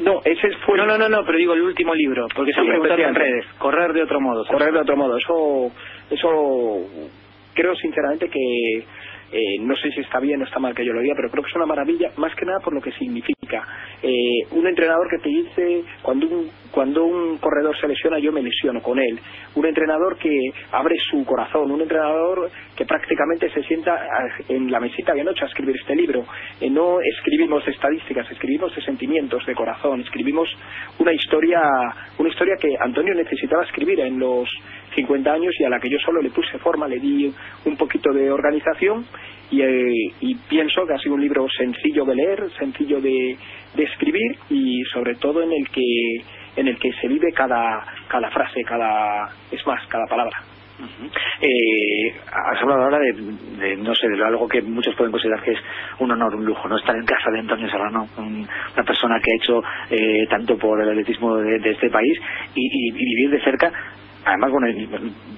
No, 0.00 0.20
ese 0.24 0.50
fue. 0.64 0.78
No, 0.78 0.86
no, 0.86 0.96
no, 0.96 1.08
no, 1.08 1.24
pero 1.26 1.36
digo 1.36 1.52
el 1.52 1.60
último 1.60 1.94
libro, 1.94 2.26
porque 2.34 2.52
se 2.52 2.62
preguntado 2.62 3.02
en 3.02 3.14
redes. 3.14 3.46
Correr 3.58 3.92
de 3.92 4.02
otro 4.02 4.20
modo. 4.20 4.44
Correr 4.46 4.72
de 4.72 4.80
otro 4.80 4.96
modo. 4.96 5.18
Eso, 5.18 5.70
eso 6.10 7.10
creo 7.52 7.74
sinceramente 7.76 8.30
que 8.30 8.84
eh, 9.32 9.58
no 9.60 9.76
sé 9.76 9.90
si 9.92 10.00
está 10.00 10.20
bien 10.20 10.40
o 10.42 10.44
está 10.44 10.58
mal 10.58 10.74
que 10.74 10.84
yo 10.84 10.92
lo 10.92 11.00
diga, 11.00 11.14
pero 11.16 11.30
creo 11.30 11.42
que 11.42 11.50
es 11.50 11.56
una 11.56 11.66
maravilla, 11.66 12.12
más 12.16 12.34
que 12.34 12.46
nada 12.46 12.60
por 12.60 12.74
lo 12.74 12.80
que 12.80 12.92
significa 12.92 13.39
Eh, 14.02 14.46
un 14.52 14.66
entrenador 14.66 15.08
que 15.10 15.18
te 15.18 15.28
dice 15.28 15.84
cuando 16.00 16.26
un, 16.26 16.50
cuando 16.70 17.04
un 17.04 17.36
corredor 17.36 17.78
se 17.78 17.86
lesiona 17.86 18.18
yo 18.18 18.32
me 18.32 18.42
lesiono 18.42 18.80
con 18.80 18.98
él. 18.98 19.18
Un 19.54 19.66
entrenador 19.66 20.16
que 20.16 20.30
abre 20.72 20.96
su 21.10 21.24
corazón. 21.24 21.70
Un 21.70 21.82
entrenador 21.82 22.50
que 22.76 22.86
prácticamente 22.86 23.50
se 23.50 23.62
sienta 23.64 24.06
en 24.48 24.70
la 24.70 24.80
mesita 24.80 25.12
de 25.12 25.24
noche 25.24 25.44
a 25.44 25.48
escribir 25.48 25.76
este 25.76 25.94
libro. 25.94 26.24
Eh, 26.60 26.70
no 26.70 27.00
escribimos 27.00 27.66
estadísticas, 27.68 28.30
escribimos 28.30 28.74
de 28.74 28.82
sentimientos, 28.82 29.44
de 29.44 29.54
corazón. 29.54 30.00
Escribimos 30.00 30.48
una 30.98 31.12
historia, 31.12 31.60
una 32.18 32.28
historia 32.28 32.56
que 32.58 32.74
Antonio 32.80 33.14
necesitaba 33.14 33.64
escribir 33.64 34.00
en 34.00 34.18
los 34.18 34.48
50 34.94 35.32
años 35.32 35.52
y 35.58 35.64
a 35.64 35.68
la 35.68 35.78
que 35.78 35.90
yo 35.90 35.98
solo 35.98 36.20
le 36.20 36.30
puse 36.30 36.58
forma, 36.58 36.88
le 36.88 36.98
di 36.98 37.32
un 37.64 37.76
poquito 37.76 38.12
de 38.12 38.30
organización 38.30 39.04
eh, 39.52 40.12
y, 40.20 40.34
pienso 40.48 40.86
que 40.86 40.94
ha 40.94 40.98
sido 40.98 41.14
un 41.14 41.20
libro 41.20 41.46
sencillo 41.48 42.04
de 42.04 42.14
leer, 42.14 42.50
sencillo 42.58 43.00
de, 43.00 43.36
escribir 43.76 44.36
y 44.50 44.82
sobre 44.92 45.14
todo 45.14 45.42
en 45.42 45.52
el 45.52 45.68
que 45.70 45.82
en 46.56 46.68
el 46.68 46.78
que 46.78 46.92
se 47.00 47.08
vive 47.08 47.32
cada, 47.32 47.84
cada 48.08 48.28
frase, 48.30 48.62
cada 48.64 49.30
es 49.50 49.64
más, 49.66 49.86
cada 49.86 50.04
palabra. 50.06 50.36
eh, 51.40 52.14
has 52.26 52.60
hablado 52.60 52.82
ahora 52.82 52.98
de, 52.98 53.76
no 53.76 53.94
sé, 53.94 54.08
de 54.08 54.24
algo 54.24 54.48
que 54.48 54.60
muchos 54.62 54.94
pueden 54.96 55.12
considerar 55.12 55.42
que 55.42 55.52
es 55.52 55.58
un 55.98 56.10
honor, 56.10 56.34
un 56.34 56.44
lujo, 56.44 56.68
no 56.68 56.76
estar 56.76 56.96
en 56.96 57.04
casa 57.04 57.30
de 57.30 57.40
Antonio 57.40 57.70
Serrano, 57.70 58.08
una 58.16 58.84
persona 58.84 59.20
que 59.20 59.30
ha 59.30 59.36
hecho 59.36 59.62
eh, 59.90 60.26
tanto 60.28 60.58
por 60.58 60.82
el 60.82 60.90
atletismo 60.90 61.36
de, 61.36 61.70
este 61.70 61.90
país 61.90 62.18
y, 62.54 62.90
vivir 62.92 63.30
de 63.30 63.44
cerca 63.44 63.72
además 64.24 64.50
bueno 64.50 64.66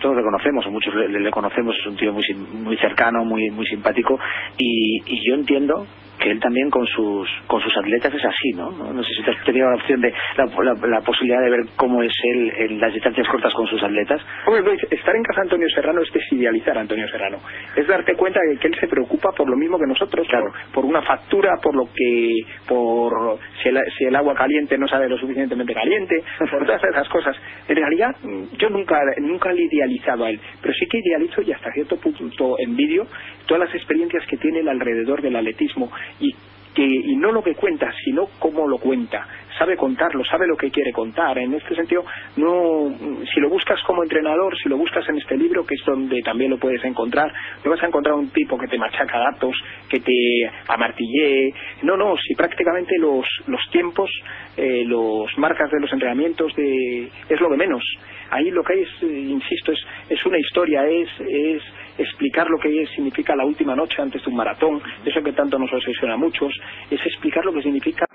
todos 0.00 0.16
le 0.16 0.22
conocemos 0.22 0.66
o 0.66 0.70
muchos 0.70 0.94
le, 0.94 1.30
conocemos 1.30 1.76
es 1.78 1.86
un 1.86 1.96
tío 1.96 2.12
muy 2.12 2.24
muy 2.64 2.76
cercano 2.76 3.24
muy 3.24 3.50
muy 3.50 3.66
simpático 3.66 4.18
y, 4.58 5.02
y 5.06 5.28
yo 5.28 5.34
entiendo 5.34 5.86
que 6.22 6.30
él 6.30 6.40
también 6.40 6.70
con 6.70 6.86
sus 6.86 7.28
con 7.46 7.60
sus 7.60 7.76
atletas 7.76 8.14
es 8.14 8.24
así, 8.24 8.52
¿no? 8.54 8.70
No, 8.70 9.02
sé 9.02 9.14
si 9.14 9.22
te 9.22 9.32
has 9.32 9.44
tenido 9.44 9.68
la 9.68 9.76
opción 9.76 10.00
de 10.00 10.14
la, 10.36 11.00
posibilidad 11.00 11.40
de 11.42 11.50
ver 11.50 11.60
cómo 11.76 12.02
es 12.02 12.12
él 12.22 12.52
en 12.58 12.80
las 12.80 12.92
distancias 12.92 13.26
cortas 13.28 13.52
con 13.54 13.66
sus 13.66 13.82
atletas. 13.82 14.20
Hombre, 14.46 14.76
estar 14.90 15.16
en 15.16 15.22
casa 15.22 15.40
de 15.40 15.46
Antonio 15.46 15.68
Serrano 15.74 16.00
es 16.00 16.12
desidealizar 16.12 16.78
a 16.78 16.82
Antonio 16.82 17.08
Serrano. 17.08 17.38
Es 17.74 17.86
darte 17.88 18.14
cuenta 18.14 18.40
de 18.48 18.56
que 18.58 18.68
él 18.68 18.76
se 18.78 18.86
preocupa 18.86 19.32
por 19.32 19.50
lo 19.50 19.56
mismo 19.56 19.78
que 19.78 19.86
nosotros, 19.86 20.26
claro. 20.28 20.52
por, 20.72 20.84
una 20.84 21.02
factura, 21.02 21.56
por 21.60 21.74
lo 21.74 21.88
que, 21.92 22.30
por 22.68 23.38
si 23.62 23.68
el, 23.68 23.78
si 23.98 24.04
el 24.04 24.14
agua 24.14 24.34
caliente 24.34 24.78
no 24.78 24.86
sabe 24.86 25.08
lo 25.08 25.18
suficientemente 25.18 25.74
caliente, 25.74 26.22
por 26.50 26.64
todas 26.64 26.82
esas 26.84 27.08
cosas. 27.08 27.36
En 27.68 27.76
realidad, 27.76 28.14
yo 28.58 28.70
nunca 28.70 29.00
nunca 29.18 29.52
le 29.52 29.62
he 29.62 29.66
idealizado 29.66 30.24
a 30.24 30.30
él, 30.30 30.40
pero 30.60 30.72
sí 30.74 30.86
que 30.86 30.98
idealizo 30.98 31.42
y 31.42 31.52
hasta 31.52 31.72
cierto 31.72 31.96
punto 31.96 32.56
envidio 32.58 33.06
todas 33.46 33.66
las 33.66 33.74
experiencias 33.74 34.24
que 34.26 34.36
tiene 34.36 34.60
él 34.60 34.68
alrededor 34.68 35.20
del 35.20 35.36
atletismo 35.36 35.90
y 36.20 36.34
que 36.74 36.84
y 36.84 37.16
no 37.16 37.32
lo 37.32 37.42
que 37.42 37.54
cuenta, 37.54 37.92
sino 38.04 38.26
cómo 38.38 38.66
lo 38.66 38.78
cuenta. 38.78 39.26
Sabe 39.58 39.76
contarlo, 39.76 40.24
sabe 40.24 40.46
lo 40.46 40.56
que 40.56 40.70
quiere 40.70 40.92
contar. 40.92 41.38
En 41.38 41.54
este 41.54 41.74
sentido, 41.74 42.04
no 42.36 42.90
si 43.32 43.40
lo 43.40 43.48
buscas 43.48 43.80
como 43.86 44.02
entrenador, 44.02 44.56
si 44.56 44.68
lo 44.68 44.76
buscas 44.76 45.08
en 45.08 45.18
este 45.18 45.36
libro, 45.36 45.64
que 45.64 45.74
es 45.74 45.82
donde 45.84 46.22
también 46.22 46.50
lo 46.50 46.58
puedes 46.58 46.84
encontrar, 46.84 47.32
no 47.64 47.70
vas 47.70 47.82
a 47.82 47.86
encontrar 47.86 48.14
un 48.14 48.30
tipo 48.30 48.58
que 48.58 48.66
te 48.66 48.78
machaca 48.78 49.18
datos, 49.18 49.54
que 49.88 50.00
te 50.00 50.12
amartille. 50.68 51.52
No, 51.82 51.96
no, 51.96 52.16
si 52.16 52.34
prácticamente 52.34 52.96
los, 52.98 53.26
los 53.46 53.60
tiempos, 53.70 54.10
eh, 54.56 54.84
los 54.86 55.36
marcas 55.38 55.70
de 55.70 55.80
los 55.80 55.92
entrenamientos 55.92 56.54
de, 56.56 57.08
es 57.28 57.40
lo 57.40 57.48
de 57.48 57.56
menos. 57.56 57.82
Ahí 58.30 58.50
lo 58.50 58.62
que 58.62 58.72
hay 58.72 58.80
es, 58.80 59.02
eh, 59.02 59.20
insisto, 59.28 59.72
es, 59.72 59.78
es 60.08 60.24
una 60.24 60.38
historia, 60.38 60.86
es, 60.86 61.08
es 61.20 61.62
explicar 61.98 62.48
lo 62.48 62.58
que 62.58 62.86
significa 62.94 63.36
la 63.36 63.44
última 63.44 63.76
noche 63.76 64.00
antes 64.00 64.22
de 64.22 64.30
un 64.30 64.36
maratón, 64.36 64.80
eso 65.04 65.22
que 65.22 65.32
tanto 65.32 65.58
nos 65.58 65.72
obsesiona 65.72 66.14
a 66.14 66.16
muchos, 66.16 66.52
es 66.90 67.00
explicar 67.04 67.44
lo 67.44 67.52
que 67.52 67.62
significa 67.62 68.06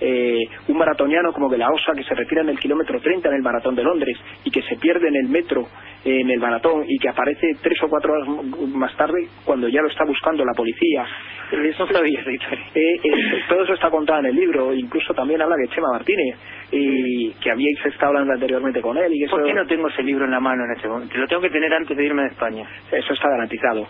eh, 0.00 0.38
un 0.68 0.78
maratoniano 0.78 1.32
como 1.32 1.48
de 1.48 1.58
la 1.58 1.70
OSA 1.70 1.92
que 1.94 2.04
se 2.04 2.14
retira 2.14 2.42
en 2.42 2.50
el 2.50 2.58
kilómetro 2.58 3.00
30 3.00 3.28
en 3.28 3.34
el 3.34 3.42
maratón 3.42 3.74
de 3.74 3.82
Londres 3.82 4.16
y 4.44 4.50
que 4.50 4.62
se 4.62 4.76
pierde 4.76 5.08
en 5.08 5.16
el 5.16 5.28
metro 5.28 5.66
en 6.04 6.30
el 6.30 6.38
maratón 6.38 6.84
y 6.86 6.98
que 6.98 7.08
aparece 7.08 7.54
tres 7.62 7.82
o 7.82 7.88
cuatro 7.88 8.12
horas 8.12 8.28
más 8.74 8.96
tarde 8.96 9.26
cuando 9.44 9.68
ya 9.68 9.82
lo 9.82 9.88
está 9.88 10.04
buscando 10.04 10.44
la 10.44 10.52
policía. 10.54 11.06
Eso 11.50 11.86
sabía 11.86 12.20
esa 12.20 12.30
eh, 12.74 13.00
todo 13.48 13.64
eso 13.64 13.72
está 13.72 13.90
contado 13.90 14.20
en 14.20 14.26
el 14.26 14.36
libro, 14.36 14.74
incluso 14.74 15.14
también 15.14 15.40
habla 15.40 15.56
de 15.56 15.68
Chema 15.68 15.88
Martínez, 15.92 16.36
y 16.70 17.30
que 17.42 17.50
habíais 17.50 17.86
estado 17.86 18.08
hablando 18.08 18.34
anteriormente 18.34 18.82
con 18.82 18.98
él. 18.98 19.10
Y 19.14 19.26
¿Por 19.26 19.44
qué 19.44 19.54
no 19.54 19.66
tengo 19.66 19.88
ese 19.88 20.02
libro 20.02 20.26
en 20.26 20.30
la 20.30 20.40
mano 20.40 20.64
en 20.64 20.76
este 20.76 20.88
momento? 20.88 21.16
Lo 21.16 21.26
tengo 21.26 21.40
que 21.40 21.50
tener 21.50 21.72
antes 21.72 21.96
de 21.96 22.04
irme 22.04 22.22
de 22.22 22.28
España. 22.28 22.68
Eso 22.92 23.12
está 23.14 23.28
garantizado. 23.30 23.86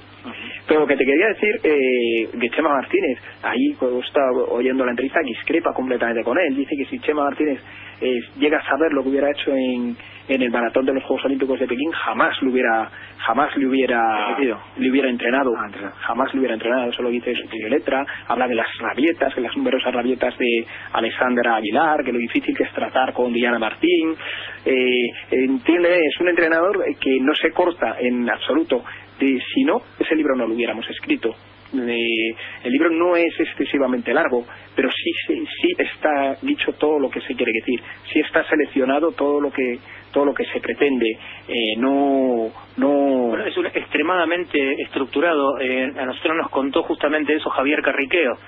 Pero 0.68 0.80
lo 0.80 0.86
que 0.86 0.96
te 0.96 1.04
quería 1.04 1.28
decir, 1.28 1.60
eh, 1.64 2.28
que 2.38 2.50
Chema 2.50 2.68
Martínez, 2.68 3.18
ahí 3.42 3.74
cuando 3.78 4.00
está 4.00 4.20
oyendo 4.50 4.84
la 4.84 4.92
entrevista, 4.92 5.20
discrepa 5.24 5.72
completamente 5.72 6.22
con 6.22 6.38
él. 6.38 6.54
Dice 6.58 6.74
que 6.76 6.86
si 6.86 6.98
Chema 6.98 7.22
Martínez 7.22 7.60
eh, 8.00 8.18
llega 8.36 8.58
a 8.58 8.64
saber 8.64 8.92
lo 8.92 9.02
que 9.04 9.10
hubiera 9.10 9.30
hecho 9.30 9.54
en, 9.54 9.96
en 10.28 10.42
el 10.42 10.50
maratón 10.50 10.84
de 10.86 10.92
los 10.92 11.04
Juegos 11.04 11.24
Olímpicos 11.24 11.60
de 11.60 11.68
Pekín, 11.68 11.92
jamás 11.92 12.40
le 12.42 12.50
hubiera 12.50 12.90
jamás 13.18 13.56
le 13.56 13.66
hubiera 13.66 14.36
le 14.38 14.90
hubiera 14.90 15.08
entrenado, 15.08 15.52
ah, 15.56 15.92
jamás 16.00 16.34
le 16.34 16.40
hubiera 16.40 16.54
entrenado. 16.54 16.90
Eso 16.90 17.02
lo 17.02 17.10
dice 17.10 17.32
su 17.34 17.68
letra. 17.68 18.04
Habla 18.26 18.48
de 18.48 18.56
las 18.56 18.66
rabietas, 18.78 19.34
de 19.36 19.40
las 19.42 19.56
numerosas 19.56 19.94
rabietas 19.94 20.36
de 20.36 20.66
Alexandra 20.92 21.56
Aguilar, 21.56 22.02
que 22.04 22.12
lo 22.12 22.18
difícil 22.18 22.56
que 22.56 22.64
es 22.64 22.72
tratar 22.72 23.12
con 23.12 23.32
Diana 23.32 23.60
Martín. 23.60 24.16
Eh, 24.64 25.10
entiende, 25.30 25.98
es 25.98 26.20
un 26.20 26.28
entrenador 26.28 26.84
que 27.00 27.20
no 27.20 27.34
se 27.34 27.52
corta 27.52 27.96
en 28.00 28.28
absoluto. 28.28 28.82
De, 29.20 29.40
si 29.54 29.62
no, 29.62 29.82
ese 29.98 30.16
libro 30.16 30.34
no 30.34 30.46
lo 30.46 30.54
hubiéramos 30.54 30.88
escrito 30.90 31.34
el 31.72 32.72
libro 32.72 32.90
no 32.90 33.16
es 33.16 33.38
excesivamente 33.38 34.14
largo, 34.14 34.44
pero 34.74 34.88
sí, 34.90 35.10
sí, 35.26 35.44
sí 35.60 35.68
está 35.78 36.36
dicho 36.42 36.72
todo 36.72 36.98
lo 36.98 37.10
que 37.10 37.20
se 37.20 37.34
quiere 37.34 37.52
decir, 37.52 37.80
sí 38.12 38.20
está 38.20 38.44
seleccionado 38.48 39.12
todo 39.12 39.40
lo 39.40 39.50
que 39.50 39.78
todo 40.12 40.24
lo 40.24 40.32
que 40.34 40.44
se 40.46 40.60
pretende, 40.60 41.06
eh, 41.48 41.76
no 41.76 42.50
no. 42.78 43.36
Es 43.44 43.54
extremadamente 43.74 44.58
estructurado. 44.82 45.58
Eh, 45.60 45.92
a 45.96 46.06
nosotros 46.06 46.36
nos 46.36 46.50
contó 46.50 46.82
justamente 46.82 47.34
eso 47.34 47.50
Javier 47.50 47.82
Carriqueo 47.82 48.38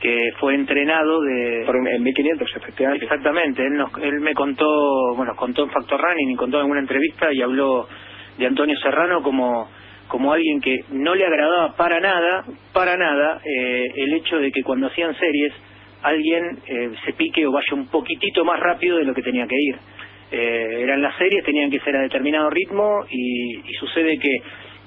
que 0.00 0.32
fue 0.38 0.54
entrenado 0.54 1.20
de 1.20 1.62
en 1.62 2.02
1500 2.02 2.48
efectivamente. 2.56 3.04
Exactamente. 3.04 3.62
Él 3.62 3.74
nos, 3.74 3.90
él 4.02 4.20
me 4.20 4.32
contó 4.32 5.14
bueno 5.14 5.34
contó 5.36 5.64
en 5.64 5.70
Factor 5.70 6.00
Running 6.00 6.30
y 6.30 6.36
contó 6.36 6.60
en 6.60 6.70
una 6.70 6.80
entrevista 6.80 7.32
y 7.32 7.42
habló 7.42 7.86
de 8.38 8.46
Antonio 8.46 8.76
Serrano 8.78 9.22
como 9.22 9.68
como 10.10 10.32
alguien 10.32 10.60
que 10.60 10.84
no 10.90 11.14
le 11.14 11.24
agradaba 11.24 11.76
para 11.76 12.00
nada, 12.00 12.44
para 12.74 12.96
nada, 12.96 13.40
eh, 13.44 13.92
el 13.94 14.12
hecho 14.14 14.38
de 14.38 14.50
que 14.50 14.62
cuando 14.62 14.88
hacían 14.88 15.16
series 15.16 15.52
alguien 16.02 16.58
eh, 16.66 16.90
se 17.04 17.12
pique 17.12 17.46
o 17.46 17.52
vaya 17.52 17.74
un 17.74 17.86
poquitito 17.86 18.44
más 18.44 18.58
rápido 18.58 18.98
de 18.98 19.04
lo 19.04 19.14
que 19.14 19.22
tenía 19.22 19.46
que 19.46 19.54
ir. 19.56 19.76
Eh, 20.32 20.80
eran 20.82 21.00
las 21.00 21.16
series, 21.16 21.44
tenían 21.44 21.70
que 21.70 21.78
ser 21.80 21.94
a 21.96 22.00
determinado 22.00 22.50
ritmo 22.50 23.04
y, 23.08 23.62
sucede 23.78 24.18
que 24.18 24.30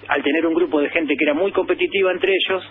al 0.07 0.21
tener 0.21 0.45
un 0.45 0.53
grupo 0.53 0.81
de 0.81 0.89
gente 0.89 1.15
que 1.15 1.23
era 1.23 1.33
muy 1.33 1.51
competitiva 1.51 2.11
entre 2.11 2.33
ellos, 2.33 2.63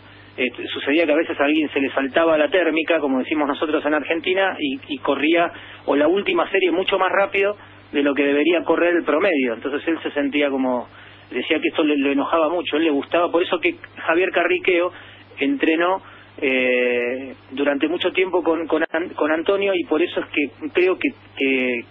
sucedía 0.72 1.04
que 1.06 1.12
a 1.12 1.16
veces 1.16 1.38
a 1.40 1.44
alguien 1.44 1.68
se 1.70 1.80
le 1.80 1.90
saltaba 1.90 2.38
la 2.38 2.48
térmica, 2.48 3.00
como 3.00 3.18
decimos 3.18 3.48
nosotros 3.48 3.84
en 3.84 3.94
Argentina, 3.94 4.56
y, 4.58 4.78
y 4.88 4.98
corría 4.98 5.50
o 5.86 5.96
la 5.96 6.06
última 6.06 6.48
serie 6.50 6.70
mucho 6.70 6.98
más 6.98 7.10
rápido 7.10 7.56
de 7.92 8.02
lo 8.02 8.14
que 8.14 8.24
debería 8.24 8.62
correr 8.62 8.94
el 8.94 9.04
promedio. 9.04 9.54
Entonces 9.54 9.86
él 9.88 9.98
se 10.02 10.10
sentía 10.12 10.48
como 10.50 10.88
decía 11.32 11.58
que 11.60 11.68
esto 11.68 11.82
le, 11.84 12.12
enojaba 12.12 12.48
mucho, 12.48 12.76
él 12.76 12.84
le 12.84 12.90
gustaba, 12.90 13.30
por 13.30 13.42
eso 13.42 13.58
que 13.60 13.76
Javier 13.96 14.30
Carriqueo 14.30 14.92
entrenó 15.38 16.02
eh, 16.40 17.34
durante 17.50 17.88
mucho 17.88 18.12
tiempo 18.12 18.42
con, 18.42 18.66
con, 18.66 19.32
Antonio 19.32 19.72
y 19.74 19.84
por 19.84 20.02
eso 20.02 20.20
es 20.20 20.26
que 20.26 20.70
creo 20.72 20.98
que, 20.98 21.08
que, 21.36 21.84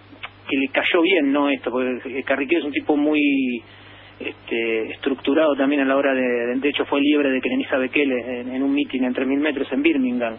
le 0.56 0.68
cayó 0.68 1.00
bien 1.00 1.32
no 1.32 1.48
esto, 1.48 1.70
porque 1.70 2.22
Carriqueo 2.24 2.58
es 2.58 2.64
un 2.64 2.72
tipo 2.72 2.96
muy 2.96 3.62
este, 4.20 4.92
estructurado 4.92 5.54
también 5.56 5.82
a 5.82 5.84
la 5.84 5.96
hora 5.96 6.14
de, 6.14 6.56
de 6.56 6.68
hecho 6.68 6.84
fue 6.84 7.00
libre 7.00 7.30
de 7.30 7.40
Kenenisa 7.40 7.78
Bekele 7.78 8.40
en, 8.40 8.54
en 8.54 8.62
un 8.62 8.74
meeting 8.74 9.02
entre 9.02 9.24
mil 9.24 9.40
metros 9.40 9.70
en 9.72 9.82
Birmingham 9.82 10.36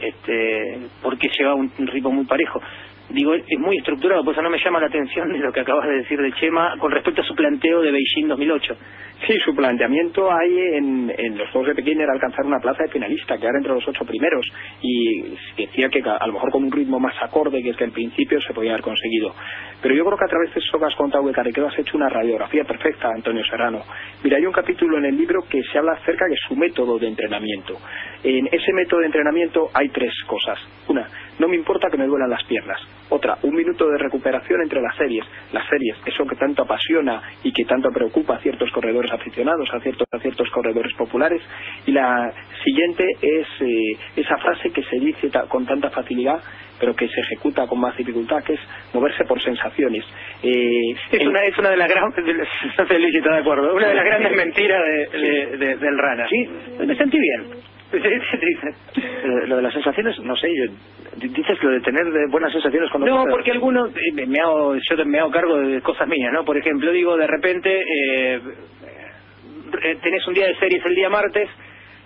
este, 0.00 0.78
porque 1.02 1.28
llevaba 1.36 1.56
un 1.56 1.70
ritmo 1.86 2.10
muy 2.10 2.24
parejo 2.24 2.60
digo, 3.10 3.34
es 3.34 3.58
muy 3.58 3.76
estructurado, 3.78 4.24
por 4.24 4.32
eso 4.32 4.42
no 4.42 4.50
me 4.50 4.58
llama 4.62 4.80
la 4.80 4.86
atención 4.86 5.32
de 5.32 5.38
lo 5.38 5.52
que 5.52 5.60
acabas 5.60 5.88
de 5.88 5.96
decir 5.96 6.20
de 6.20 6.32
Chema 6.32 6.76
con 6.78 6.90
respecto 6.90 7.22
a 7.22 7.24
su 7.24 7.34
planteo 7.34 7.80
de 7.80 7.90
Beijing 7.90 8.28
2008. 8.28 8.76
Sí, 9.26 9.34
su 9.44 9.54
planteamiento 9.54 10.32
hay 10.32 10.58
en, 10.76 11.12
en 11.16 11.36
los 11.36 11.50
Juegos 11.50 11.68
de 11.68 11.74
Pekín 11.74 12.00
era 12.00 12.12
alcanzar 12.14 12.46
una 12.46 12.58
plaza 12.58 12.84
de 12.84 12.88
finalista, 12.88 13.36
quedar 13.36 13.54
entre 13.56 13.74
los 13.74 13.86
ocho 13.86 14.04
primeros, 14.06 14.46
y 14.80 15.36
decía 15.56 15.90
que 15.90 16.02
a 16.08 16.26
lo 16.26 16.32
mejor 16.32 16.50
con 16.50 16.64
un 16.64 16.72
ritmo 16.72 16.98
más 16.98 17.14
acorde 17.22 17.62
que 17.62 17.70
es 17.70 17.76
que 17.76 17.84
al 17.84 17.92
principio 17.92 18.40
se 18.40 18.54
podía 18.54 18.70
haber 18.72 18.82
conseguido. 18.82 19.34
Pero 19.82 19.94
yo 19.94 20.04
creo 20.04 20.18
que 20.18 20.24
a 20.24 20.28
través 20.28 20.54
de 20.54 20.60
eso 20.60 20.78
que 20.78 20.84
has 20.84 20.94
contado 20.94 21.24
de 21.24 21.32
has 21.40 21.78
hecho 21.78 21.96
una 21.96 22.08
radiografía 22.08 22.64
perfecta, 22.64 23.08
Antonio 23.08 23.44
Serrano. 23.44 23.82
Mira, 24.22 24.36
hay 24.36 24.46
un 24.46 24.52
capítulo 24.52 24.98
en 24.98 25.06
el 25.06 25.16
libro 25.16 25.42
que 25.48 25.62
se 25.64 25.78
habla 25.78 25.92
acerca 25.92 26.26
de 26.26 26.36
su 26.48 26.56
método 26.56 26.98
de 26.98 27.08
entrenamiento. 27.08 27.78
En 28.22 28.46
ese 28.46 28.72
método 28.72 29.00
de 29.00 29.06
entrenamiento 29.06 29.68
hay 29.72 29.88
tres 29.88 30.12
cosas. 30.26 30.58
Una, 30.88 31.06
no 31.38 31.48
me 31.48 31.56
importa 31.56 31.88
que 31.90 31.96
me 31.96 32.06
duelan 32.06 32.28
las 32.30 32.44
piernas. 32.44 32.80
Otra, 33.08 33.38
un 33.42 33.54
minuto 33.54 33.88
de 33.88 33.98
recuperación 33.98 34.60
entre 34.62 34.82
las 34.82 34.96
series. 34.96 35.24
Las 35.52 35.66
series, 35.68 35.96
eso 36.04 36.26
que 36.26 36.36
tanto 36.36 36.62
apasiona 36.62 37.22
y 37.42 37.52
que 37.52 37.64
tanto 37.64 37.90
preocupa 37.90 38.34
a 38.34 38.40
ciertos 38.40 38.70
corredores 38.72 39.09
aficionados, 39.12 39.68
a 39.72 39.80
ciertos, 39.80 40.06
a 40.10 40.18
ciertos 40.18 40.48
corredores 40.50 40.92
populares. 40.94 41.42
Y 41.86 41.92
la 41.92 42.32
siguiente 42.64 43.04
es 43.20 43.46
eh, 43.60 43.98
esa 44.16 44.36
frase 44.38 44.70
que 44.70 44.82
se 44.84 44.98
dice 44.98 45.30
con 45.48 45.66
tanta 45.66 45.90
facilidad 45.90 46.40
pero 46.80 46.96
que 46.96 47.06
se 47.08 47.20
ejecuta 47.20 47.66
con 47.66 47.78
más 47.78 47.94
dificultad, 47.94 48.42
que 48.42 48.54
es 48.54 48.60
moverse 48.94 49.24
por 49.24 49.40
sensaciones. 49.42 50.02
Eh, 50.42 50.92
es, 51.12 51.26
una, 51.26 51.44
es 51.44 51.58
una 51.58 51.70
de 51.70 51.76
las 51.76 51.90
grandes, 51.90 52.24
no 52.78 53.32
de 53.32 53.38
acuerdo, 53.38 53.74
una 53.74 53.88
de 53.88 53.94
las 53.94 54.04
grandes 54.06 54.34
mentiras 54.34 54.80
de, 55.12 55.76
del 55.76 55.98
Rana. 55.98 56.26
Sí, 56.30 56.48
me 56.86 56.96
sentí 56.96 57.18
bien. 57.18 57.44
lo 59.48 59.56
de 59.56 59.62
las 59.62 59.72
sensaciones, 59.72 60.18
no 60.20 60.36
sé, 60.36 60.48
yo, 60.54 60.72
dices 61.16 61.62
lo 61.62 61.70
de 61.70 61.80
tener 61.80 62.04
buenas 62.30 62.52
sensaciones 62.52 62.88
cuando... 62.90 63.08
No, 63.08 63.24
porque 63.28 63.50
algunos, 63.50 63.90
eh, 63.96 64.26
me 64.26 64.40
hago, 64.40 64.76
yo 64.76 65.04
me 65.06 65.18
hago 65.18 65.30
cargo 65.30 65.58
de 65.58 65.80
cosas 65.80 66.06
mías, 66.06 66.32
¿no? 66.32 66.44
Por 66.44 66.56
ejemplo, 66.56 66.92
digo, 66.92 67.16
de 67.16 67.26
repente, 67.26 67.80
eh, 67.80 68.40
tenés 69.70 70.26
un 70.26 70.34
día 70.34 70.46
de 70.46 70.56
series 70.56 70.84
el 70.84 70.94
día 70.94 71.08
martes, 71.08 71.48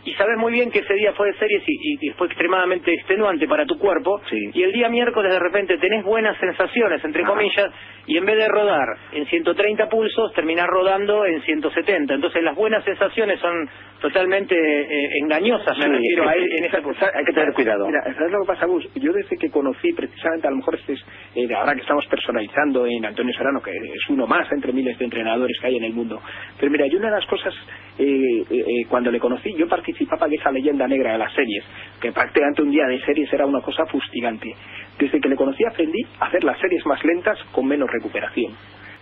y 0.04 0.12
sabes 0.14 0.36
muy 0.36 0.52
bien 0.52 0.70
que 0.70 0.80
ese 0.80 0.94
día 0.94 1.12
fue 1.14 1.28
de 1.28 1.38
series 1.38 1.62
y, 1.66 2.10
fue 2.10 2.26
extremadamente 2.26 2.92
extenuante 2.92 3.48
para 3.48 3.64
tu 3.64 3.78
cuerpo. 3.78 4.20
Y 4.52 4.62
el 4.62 4.72
día 4.72 4.88
miércoles 4.88 5.32
de 5.32 5.38
repente 5.38 5.78
tenés 5.78 6.04
buenas 6.04 6.38
sensaciones 6.38 7.02
entre 7.04 7.24
comillas 7.24 7.70
y 8.06 8.18
en 8.18 8.26
vez 8.26 8.36
de 8.36 8.48
rodar 8.48 8.86
en 9.12 9.26
130 9.26 9.88
pulsos 9.88 10.32
terminás 10.34 10.66
rodando 10.66 11.24
en 11.24 11.40
170 11.42 12.14
entonces 12.14 12.42
las 12.42 12.54
buenas 12.54 12.84
sensaciones 12.84 13.40
son 13.40 13.68
totalmente 14.04 14.54
eh, 14.54 15.08
engañosas 15.22 15.78
me 15.78 15.88
refiero 15.88 16.28
a 16.28 16.34
en 16.34 16.64
esa 16.66 16.76
hay 16.76 17.24
que 17.24 17.32
tener 17.32 17.54
cuidado 17.54 17.86
mira 17.86 18.02
¿sabes 18.02 18.32
lo 18.32 18.42
que 18.42 18.46
pasa 18.48 18.66
Gus? 18.66 18.86
yo 18.96 19.14
desde 19.14 19.38
que 19.38 19.48
conocí 19.48 19.94
precisamente 19.94 20.46
a 20.46 20.50
lo 20.50 20.58
mejor 20.58 20.74
este 20.74 20.92
es 20.92 21.04
eh, 21.34 21.54
ahora 21.54 21.74
que 21.74 21.80
estamos 21.80 22.04
personalizando 22.06 22.84
en 22.86 23.02
Antonio 23.06 23.32
Serrano 23.32 23.62
que 23.62 23.70
es 23.70 24.10
uno 24.10 24.26
más 24.26 24.46
entre 24.52 24.74
miles 24.74 24.98
de 24.98 25.06
entrenadores 25.06 25.56
que 25.58 25.68
hay 25.68 25.76
en 25.76 25.84
el 25.84 25.94
mundo 25.94 26.20
pero 26.60 26.70
mira 26.70 26.86
yo 26.86 26.98
una 26.98 27.08
de 27.08 27.16
las 27.16 27.26
cosas 27.26 27.54
eh, 27.98 28.84
cuando 28.88 29.10
le 29.10 29.20
conocí 29.20 29.54
yo 29.56 29.68
participaba 29.68 30.26
de 30.28 30.36
esa 30.36 30.50
leyenda 30.50 30.86
negra 30.88 31.12
de 31.12 31.18
las 31.18 31.32
series, 31.32 31.64
que 32.00 32.12
prácticamente 32.12 32.62
un 32.62 32.70
día 32.70 32.86
de 32.86 33.00
series 33.04 33.32
era 33.32 33.46
una 33.46 33.60
cosa 33.60 33.86
fustigante. 33.86 34.54
Desde 34.98 35.20
que 35.20 35.28
le 35.28 35.36
conocí 35.36 35.64
aprendí 35.64 36.02
a 36.20 36.26
hacer 36.26 36.44
las 36.44 36.58
series 36.58 36.84
más 36.86 37.02
lentas 37.04 37.38
con 37.52 37.66
menos 37.66 37.90
recuperación. 37.90 38.52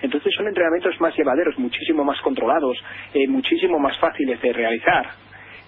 Entonces 0.03 0.35
son 0.37 0.49
entrenamientos 0.49 1.01
más 1.01 1.17
llevaderos, 1.17 1.59
muchísimo 1.59 2.05
más 2.05 2.21
controlados, 2.21 2.77
eh, 3.15 3.27
muchísimo 3.29 3.79
más 3.79 3.97
fáciles 3.99 4.41
de 4.43 4.53
realizar 4.53 5.07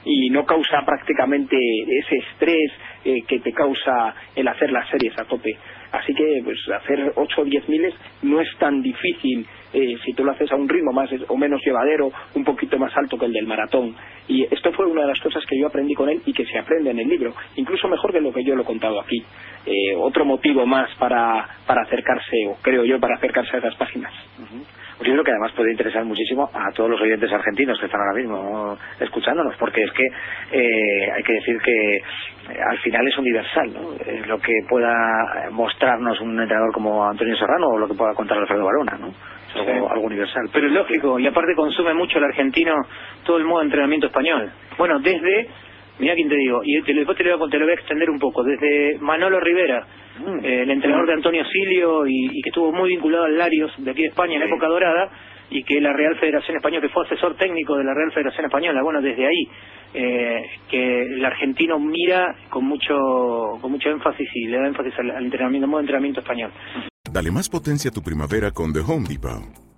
y 0.05 0.31
no 0.31 0.45
causa 0.45 0.85
prácticamente 0.85 1.57
ese 1.99 2.17
estrés 2.17 2.73
eh, 3.05 3.23
que 3.27 3.41
te 3.41 3.53
causa 3.53 4.15
el 4.35 4.47
hacer 4.49 4.71
las 4.71 4.89
series 4.89 5.19
a 5.19 5.25
tope. 5.25 5.57
Así 5.93 6.13
que 6.13 6.41
pues 6.43 6.59
hacer 6.69 7.13
8 7.15 7.41
o 7.41 7.45
10 7.45 7.69
miles 7.69 7.95
no 8.23 8.41
es 8.41 8.49
tan 8.59 8.83
difícil 8.83 9.47
eh, 9.73 9.97
si 10.05 10.13
tú 10.13 10.25
lo 10.25 10.33
haces 10.33 10.51
a 10.53 10.57
un 10.57 10.69
ritmo 10.69 10.93
más 10.93 11.11
o 11.29 11.37
menos 11.37 11.61
llevadero, 11.65 12.13
un 12.35 12.45
poquito 12.45 12.79
más 12.79 12.97
alto 12.97 13.19
que 13.19 13.27
el 13.27 13.33
del 13.33 13.47
maratón. 13.47 13.95
Y 14.29 14.45
esto 14.45 14.73
fue 14.73 14.87
una 14.87 15.03
de 15.03 15.09
las 15.09 15.21
cosas 15.21 15.45
que 15.47 15.59
yo 15.59 15.67
aprendí 15.67 15.95
con 15.95 16.09
él 16.09 16.23
y 16.27 16.33
que 16.33 16.47
se 16.47 16.59
aprende 16.59 16.91
en 16.91 17.01
el 17.01 17.09
libro, 17.09 17.35
incluso 17.57 17.89
mejor 17.89 18.13
que 18.13 18.21
lo 18.21 18.33
que 18.33 18.45
yo 18.45 18.55
lo 18.55 18.63
he 18.63 18.67
contado 18.67 19.01
aquí. 19.01 19.23
Eh, 19.67 19.95
otro 19.97 20.25
motivo 20.25 20.65
más 20.65 20.95
para, 20.97 21.49
para 21.67 21.83
acercarse, 21.83 22.47
o 22.49 22.57
creo 22.63 22.85
yo, 22.85 23.01
para 23.01 23.17
acercarse 23.17 23.57
a 23.57 23.59
esas 23.59 23.75
páginas. 23.75 24.13
Un 25.01 25.07
libro 25.07 25.25
que 25.25 25.33
además 25.33 25.53
puede 25.53 25.73
interesar 25.73 26.05
muchísimo 26.05 26.49
a 26.53 26.71
todos 26.73 26.91
los 26.91 27.01
oyentes 27.01 27.33
argentinos 27.33 27.79
que 27.79 27.87
están 27.87 28.01
ahora 28.01 28.15
mismo 28.15 28.79
escuchándonos, 29.01 29.57
porque 29.57 29.83
es 29.83 29.91
que 29.93 30.05
eh, 30.05 31.11
hay 31.13 31.23
que 31.23 31.33
decir 31.33 31.59
que 31.61 32.03
al 32.71 32.79
final 32.79 33.09
es 33.09 33.19
universal, 33.19 33.73
¿no? 33.73 34.27
lo 34.27 34.39
que 34.39 34.53
pueda 34.69 35.49
mostrarnos 35.51 36.21
un 36.21 36.41
entrenador 36.41 36.73
como 36.73 37.05
Antonio 37.05 37.37
Serrano 37.37 37.69
o 37.69 37.79
lo 37.79 37.89
que 37.89 37.95
pueda 37.95 38.15
contar 38.15 38.39
Alfredo 38.39 38.65
Barona, 38.65 38.99
¿no? 38.99 39.13
algo, 39.91 40.07
universal. 40.07 40.49
Pero 40.53 40.67
es 40.67 40.73
lógico, 40.73 41.19
y 41.19 41.27
aparte 41.27 41.55
consume 41.55 41.95
mucho 41.95 42.19
el 42.19 42.25
argentino 42.25 42.75
todo 43.25 43.39
el 43.39 43.45
modo 43.45 43.61
de 43.61 43.67
entrenamiento 43.67 44.07
español. 44.07 44.51
Bueno, 44.77 44.99
desde, 45.01 45.49
mira 45.99 46.15
quién 46.15 46.29
te 46.29 46.37
digo, 46.37 46.63
y 46.65 46.81
después 46.81 47.17
te 47.17 47.25
lo, 47.25 47.39
voy 47.39 47.71
a 47.71 47.75
extender 47.75 48.11
un 48.11 48.19
poco, 48.19 48.43
desde 48.43 48.99
Manolo 48.99 49.41
Rivera, 49.41 49.87
mm. 50.19 50.45
eh, 50.45 50.63
el 50.63 50.71
entrenador 50.71 51.07
de 51.07 51.13
Antonio 51.15 51.45
Silio 51.47 52.07
y, 52.07 52.41
que 52.43 52.51
estuvo 52.51 52.73
muy 52.73 52.91
vinculado 52.91 53.25
al 53.25 53.37
Larios 53.37 53.73
de 53.79 53.91
aquí 53.91 54.03
de 54.03 54.09
España 54.09 54.37
en 54.37 54.43
época 54.43 54.67
dorada, 54.67 55.11
y 55.51 55.63
que 55.63 55.81
la 55.81 55.93
Real 55.93 56.17
Federación 56.19 56.57
Española, 56.57 56.81
que 56.81 56.93
fue 56.93 57.05
asesor 57.05 57.37
técnico 57.37 57.77
de 57.77 57.85
la 57.85 57.95
Real 57.95 58.11
Federación 58.13 58.47
Española, 58.47 58.83
bueno, 58.83 59.01
desde 59.01 59.27
ahí, 59.27 59.49
eh, 59.93 60.43
que 60.69 61.03
el 61.03 61.25
argentino 61.25 61.79
mira 61.79 62.35
con 62.49 62.65
mucho 62.65 62.95
con 63.61 63.71
mucho 63.71 63.91
énfasis 63.91 64.29
y 64.35 64.47
le 64.47 64.57
da 64.59 64.67
énfasis 64.67 64.99
al, 64.99 65.11
al 65.11 65.25
entrenamiento, 65.25 65.69
modo 65.69 65.79
de 65.79 65.83
entrenamiento 65.83 66.21
español. 66.21 66.51
Dale 67.13 67.31
más 67.31 67.49
potencia 67.49 67.91
a 67.91 67.95
tu 67.95 68.03
primavera 68.03 68.51
con 68.51 68.73
The 68.73 68.81
Home 68.81 69.07
Depot. 69.09 69.64